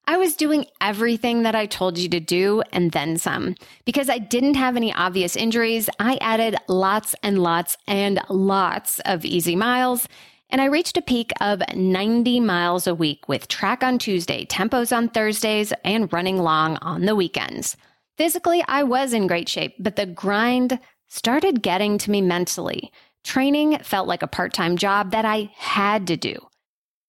I 0.08 0.16
was 0.16 0.36
doing 0.36 0.64
everything 0.80 1.42
that 1.42 1.54
I 1.54 1.66
told 1.66 1.98
you 1.98 2.08
to 2.08 2.18
do 2.18 2.62
and 2.72 2.92
then 2.92 3.18
some. 3.18 3.56
Because 3.84 4.08
I 4.08 4.16
didn't 4.16 4.54
have 4.54 4.74
any 4.74 4.90
obvious 4.90 5.36
injuries, 5.36 5.90
I 6.00 6.16
added 6.22 6.56
lots 6.66 7.14
and 7.22 7.42
lots 7.42 7.76
and 7.86 8.18
lots 8.30 9.00
of 9.00 9.26
easy 9.26 9.54
miles. 9.54 10.08
And 10.48 10.62
I 10.62 10.64
reached 10.64 10.96
a 10.96 11.02
peak 11.02 11.30
of 11.42 11.60
90 11.74 12.40
miles 12.40 12.86
a 12.86 12.94
week 12.94 13.28
with 13.28 13.48
track 13.48 13.84
on 13.84 13.98
Tuesday, 13.98 14.46
tempos 14.46 14.96
on 14.96 15.10
Thursdays, 15.10 15.74
and 15.84 16.10
running 16.10 16.38
long 16.38 16.78
on 16.80 17.04
the 17.04 17.14
weekends. 17.14 17.76
Physically, 18.16 18.64
I 18.66 18.84
was 18.84 19.12
in 19.12 19.26
great 19.26 19.50
shape, 19.50 19.74
but 19.78 19.96
the 19.96 20.06
grind 20.06 20.80
started 21.08 21.60
getting 21.60 21.98
to 21.98 22.10
me 22.10 22.22
mentally. 22.22 22.90
Training 23.24 23.80
felt 23.80 24.08
like 24.08 24.22
a 24.22 24.26
part 24.26 24.54
time 24.54 24.78
job 24.78 25.10
that 25.10 25.26
I 25.26 25.50
had 25.54 26.06
to 26.06 26.16
do. 26.16 26.34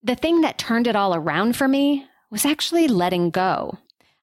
The 0.04 0.16
thing 0.16 0.42
that 0.42 0.58
turned 0.58 0.86
it 0.86 0.98
all 0.98 1.16
around 1.16 1.56
for 1.56 1.70
me 1.70 2.06
was 2.32 2.46
actually 2.46 2.88
letting 2.88 3.30
go. 3.30 3.78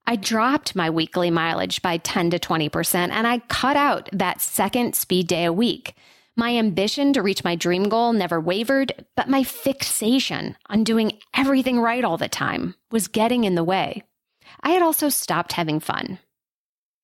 I 0.06 0.16
dropped 0.16 0.76
my 0.76 0.88
weekly 0.88 1.30
mileage 1.30 1.82
by 1.82 1.96
10 1.96 2.30
to 2.30 2.38
20%, 2.38 2.94
and 2.94 3.26
I 3.26 3.38
cut 3.48 3.76
out 3.76 4.08
that 4.12 4.40
second 4.40 4.94
speed 4.94 5.26
day 5.26 5.44
a 5.44 5.52
week. 5.52 5.94
My 6.36 6.54
ambition 6.56 7.12
to 7.14 7.22
reach 7.22 7.42
my 7.42 7.56
dream 7.56 7.88
goal 7.88 8.12
never 8.12 8.38
wavered, 8.40 9.06
but 9.16 9.28
my 9.28 9.42
fixation 9.42 10.56
on 10.68 10.84
doing 10.84 11.18
everything 11.34 11.80
right 11.80 12.04
all 12.04 12.18
the 12.18 12.28
time 12.28 12.74
was 12.90 13.08
getting 13.08 13.44
in 13.44 13.54
the 13.54 13.64
way. 13.64 14.02
I 14.60 14.70
had 14.70 14.82
also 14.82 15.08
stopped 15.08 15.52
having 15.54 15.80
fun. 15.80 16.18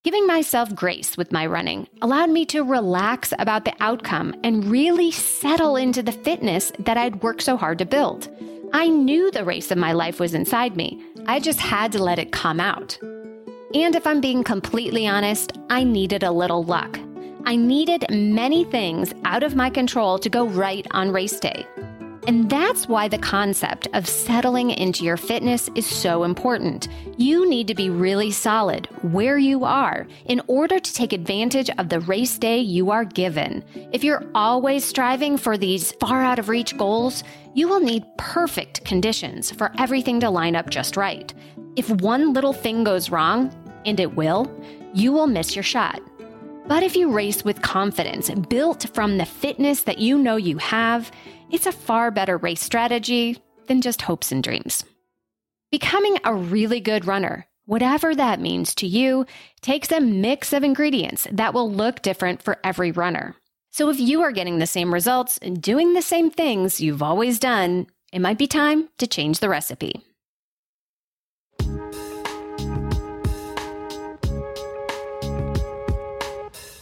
Giving 0.05 0.27
myself 0.27 0.75
grace 0.75 1.17
with 1.17 1.33
my 1.33 1.47
running 1.47 1.89
allowed 2.03 2.31
me 2.31 2.45
to 2.47 2.65
relax 2.65 3.33
about 3.39 3.65
the 3.65 3.75
outcome 3.81 4.35
and 4.45 4.67
really 4.67 5.11
settle 5.11 5.77
into 5.77 6.03
the 6.03 6.13
fitness 6.13 6.73
that 6.79 6.97
I'd 6.97 7.23
worked 7.23 7.43
so 7.43 7.57
hard 7.57 7.79
to 7.79 7.85
build. 7.85 8.29
I 8.75 8.89
knew 8.89 9.31
the 9.31 9.45
race 9.45 9.71
of 9.71 9.77
my 9.77 9.93
life 9.93 10.19
was 10.19 10.33
inside 10.33 10.77
me. 10.77 10.99
I 11.27 11.41
just 11.41 11.61
had 11.61 11.93
to 11.93 12.03
let 12.03 12.19
it 12.19 12.33
come 12.33 12.59
out. 12.59 12.99
And 13.75 13.95
if 13.95 14.07
I'm 14.07 14.23
being 14.23 14.43
completely 14.43 15.07
honest, 15.07 15.53
I 15.69 15.85
needed 15.85 16.23
a 16.23 16.33
little 16.33 16.65
luck. 16.65 16.99
I 17.45 17.55
needed 17.55 18.07
many 18.11 18.65
things 18.65 19.13
out 19.25 19.43
of 19.43 19.55
my 19.55 19.69
control 19.69 20.19
to 20.19 20.31
go 20.31 20.47
right 20.47 20.87
on 20.93 21.13
race 21.13 21.39
day. 21.39 21.67
And 22.27 22.49
that's 22.49 22.89
why 22.89 23.09
the 23.09 23.19
concept 23.19 23.89
of 23.95 24.07
settling 24.07 24.71
into 24.71 25.05
your 25.05 25.17
fitness 25.17 25.69
is 25.75 25.87
so 25.87 26.23
important. 26.23 26.87
You 27.17 27.49
need 27.49 27.67
to 27.67 27.75
be 27.75 27.91
really 27.91 28.31
solid 28.31 28.87
where 29.03 29.39
you 29.39 29.65
are 29.65 30.07
in 30.27 30.41
order 30.47 30.79
to 30.79 30.95
take 30.95 31.13
advantage 31.13 31.69
of 31.79 31.89
the 31.89 31.99
race 32.01 32.39
day 32.39 32.59
you 32.59 32.93
are 32.93 33.05
given. 33.05 33.65
If 33.93 34.05
you're 34.05 34.25
always 34.37 34.85
striving 34.85 35.37
for 35.37 35.59
these 35.59 35.91
far 35.93 36.23
out 36.23 36.39
of 36.39 36.49
reach 36.49 36.77
goals, 36.79 37.25
you 37.55 37.69
will 37.69 37.81
need 37.81 38.05
perfect 38.17 38.85
conditions 38.85 39.51
for 39.51 39.71
everything 39.79 40.21
to 40.21 40.31
line 40.31 40.57
up 40.57 40.71
just 40.71 40.97
right. 40.97 41.33
If 41.77 41.91
one 41.91 42.33
little 42.33 42.53
thing 42.53 42.85
goes 42.85 43.11
wrong, 43.11 43.55
and 43.85 43.99
it 44.01 44.15
will, 44.15 44.51
you 44.95 45.13
will 45.13 45.27
miss 45.27 45.55
your 45.55 45.63
shot. 45.63 46.01
But 46.67 46.83
if 46.83 46.97
you 46.97 47.11
race 47.11 47.45
with 47.45 47.61
confidence, 47.63 48.31
built 48.31 48.87
from 48.95 49.19
the 49.19 49.27
fitness 49.27 49.83
that 49.83 49.99
you 49.99 50.17
know 50.17 50.37
you 50.37 50.59
have, 50.59 51.11
it's 51.51 51.67
a 51.67 51.73
far 51.73 52.11
better 52.11 52.39
race 52.39 52.63
strategy 52.63 53.39
than 53.67 53.81
just 53.81 54.03
hopes 54.03 54.33
and 54.33 54.43
dreams. 54.43 54.85
Becoming 55.71 56.19
a 56.25 56.35
really 56.35 56.81
good 56.81 57.07
runner, 57.07 57.47
whatever 57.67 58.15
that 58.15 58.41
means 58.41 58.75
to 58.77 58.87
you, 58.87 59.27
takes 59.61 59.91
a 59.91 60.01
mix 60.01 60.53
of 60.53 60.63
ingredients 60.63 61.27
that 61.33 61.55
will 61.55 61.71
look 61.71 62.03
different 62.03 62.43
for 62.43 62.59
every 62.65 62.93
runner. 62.93 63.35
So 63.73 63.89
if 63.89 63.99
you 63.99 64.21
are 64.21 64.33
getting 64.33 64.59
the 64.59 64.67
same 64.67 64.93
results 64.93 65.39
and 65.39 65.61
doing 65.61 65.95
the 65.95 66.03
same 66.03 66.31
things 66.31 66.79
you've 66.79 67.03
always 67.03 67.39
done, 67.39 67.87
it 68.13 68.19
might 68.19 68.37
be 68.37 68.47
time 68.47 68.91
to 68.99 69.07
change 69.07 69.41
the 69.41 69.49
recipe. 69.49 70.03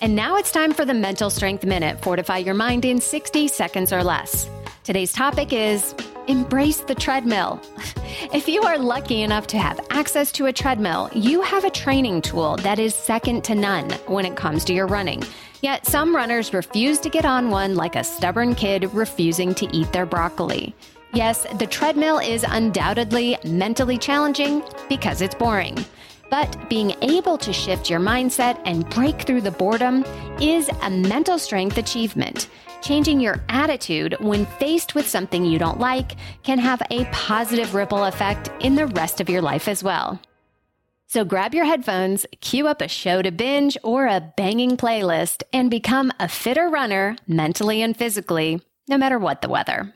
And 0.03 0.17
now 0.17 0.35
it's 0.37 0.51
time 0.51 0.73
for 0.73 0.85
the 0.85 0.95
Mental 0.95 1.31
Strength 1.31 1.65
Minute. 1.65 2.03
Fortify 2.03 2.39
your 2.39 2.55
mind 2.55 2.85
in 2.85 3.01
60 3.01 3.47
seconds 3.47 3.93
or 3.93 4.03
less. 4.03 4.51
Today's 4.83 5.13
topic 5.13 5.53
is 5.53 5.95
embrace 6.27 6.81
the 6.81 6.97
treadmill. 6.97 7.63
If 8.35 8.49
you 8.49 8.63
are 8.63 8.77
lucky 8.77 9.23
enough 9.23 9.47
to 9.49 9.59
have 9.59 9.81
access 9.91 10.31
to 10.33 10.47
a 10.47 10.53
treadmill, 10.53 11.09
you 11.15 11.43
have 11.43 11.65
a 11.65 11.71
training 11.71 12.23
tool 12.23 12.57
that 12.57 12.79
is 12.79 12.95
second 12.95 13.45
to 13.45 13.55
none 13.55 13.89
when 14.09 14.27
it 14.27 14.37
comes 14.37 14.65
to 14.67 14.75
your 14.75 14.87
running. 14.87 15.23
Yet 15.63 15.87
some 15.87 16.17
runners 16.17 16.55
refuse 16.55 16.99
to 17.01 17.11
get 17.11 17.25
on 17.25 17.51
one 17.51 17.75
like 17.75 17.97
a 17.97 18.05
stubborn 18.05 18.55
kid 18.55 18.93
refusing 18.95 19.55
to 19.57 19.77
eat 19.77 19.93
their 19.93 20.07
broccoli. 20.07 20.75
Yes, 21.13 21.47
the 21.59 21.67
treadmill 21.67 22.19
is 22.19 22.45
undoubtedly 22.49 23.37
mentally 23.45 23.99
challenging 23.99 24.63
because 24.89 25.21
it's 25.21 25.35
boring. 25.35 25.77
But 26.31 26.71
being 26.71 26.95
able 27.03 27.37
to 27.39 27.53
shift 27.53 27.91
your 27.91 27.99
mindset 27.99 28.61
and 28.65 28.89
break 28.91 29.23
through 29.23 29.41
the 29.41 29.51
boredom 29.51 30.05
is 30.41 30.71
a 30.83 30.89
mental 30.89 31.39
strength 31.39 31.77
achievement. 31.77 32.49
Changing 32.81 33.21
your 33.21 33.43
attitude 33.49 34.17
when 34.21 34.47
faced 34.47 34.95
with 34.95 35.07
something 35.07 35.45
you 35.45 35.59
don't 35.59 35.81
like 35.81 36.13
can 36.45 36.59
have 36.59 36.81
a 36.91 37.05
positive 37.07 37.75
ripple 37.75 38.05
effect 38.05 38.51
in 38.61 38.77
the 38.77 38.87
rest 38.87 39.21
of 39.21 39.29
your 39.29 39.43
life 39.43 39.69
as 39.69 39.83
well. 39.83 40.21
So 41.13 41.25
grab 41.25 41.57
your 41.57 41.65
headphones, 41.65 42.25
cue 42.41 42.69
up 42.69 42.81
a 42.81 42.87
show 42.87 43.21
to 43.21 43.33
binge 43.33 43.77
or 43.83 44.07
a 44.07 44.33
banging 44.37 44.77
playlist, 44.77 45.43
and 45.53 45.69
become 45.69 46.13
a 46.21 46.29
fitter 46.29 46.69
runner 46.69 47.17
mentally 47.27 47.83
and 47.83 47.97
physically, 47.97 48.63
no 48.87 48.97
matter 48.97 49.19
what 49.19 49.43
the 49.43 49.49
weather. 49.49 49.93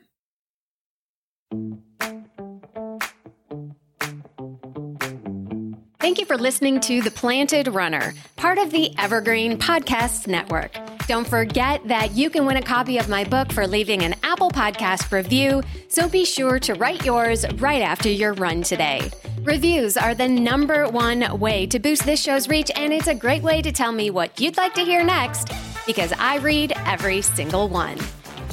Thank 6.01 6.19
you 6.19 6.25
for 6.25 6.37
listening 6.37 6.81
to 6.81 7.01
The 7.01 7.11
Planted 7.11 7.69
Runner, 7.69 8.13
part 8.35 8.57
of 8.57 8.71
the 8.71 8.93
Evergreen 8.97 9.57
Podcasts 9.57 10.27
Network. 10.27 10.77
Don't 11.07 11.25
forget 11.25 11.87
that 11.87 12.11
you 12.11 12.29
can 12.29 12.45
win 12.45 12.57
a 12.57 12.61
copy 12.61 12.97
of 12.97 13.07
my 13.07 13.23
book 13.23 13.53
for 13.53 13.65
leaving 13.65 14.03
an 14.03 14.15
Apple 14.23 14.51
Podcast 14.51 15.09
review, 15.13 15.63
so 15.87 16.09
be 16.09 16.25
sure 16.25 16.59
to 16.59 16.73
write 16.73 17.05
yours 17.05 17.45
right 17.53 17.81
after 17.81 18.09
your 18.09 18.33
run 18.33 18.63
today. 18.63 19.09
Reviews 19.45 19.95
are 19.95 20.15
the 20.15 20.27
number 20.27 20.89
one 20.89 21.37
way 21.37 21.67
to 21.67 21.77
boost 21.77 22.03
this 22.03 22.19
show's 22.19 22.49
reach, 22.49 22.71
and 22.75 22.91
it's 22.91 23.05
a 23.05 23.13
great 23.13 23.43
way 23.43 23.61
to 23.61 23.71
tell 23.71 23.91
me 23.91 24.09
what 24.09 24.39
you'd 24.39 24.57
like 24.57 24.73
to 24.73 24.81
hear 24.81 25.03
next 25.03 25.51
because 25.85 26.11
I 26.13 26.37
read 26.37 26.73
every 26.87 27.21
single 27.21 27.69
one. 27.69 27.99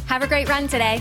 Have 0.04 0.22
a 0.22 0.26
great 0.26 0.50
run 0.50 0.68
today. 0.68 1.00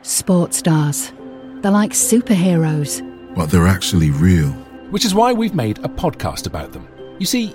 Sports 0.00 0.56
stars. 0.56 1.12
They're 1.60 1.70
like 1.70 1.90
superheroes. 1.90 3.02
But 3.34 3.50
they're 3.50 3.66
actually 3.66 4.10
real. 4.10 4.48
Which 4.88 5.04
is 5.04 5.14
why 5.14 5.34
we've 5.34 5.54
made 5.54 5.80
a 5.80 5.88
podcast 5.88 6.46
about 6.46 6.72
them. 6.72 6.88
You 7.18 7.26
see, 7.26 7.54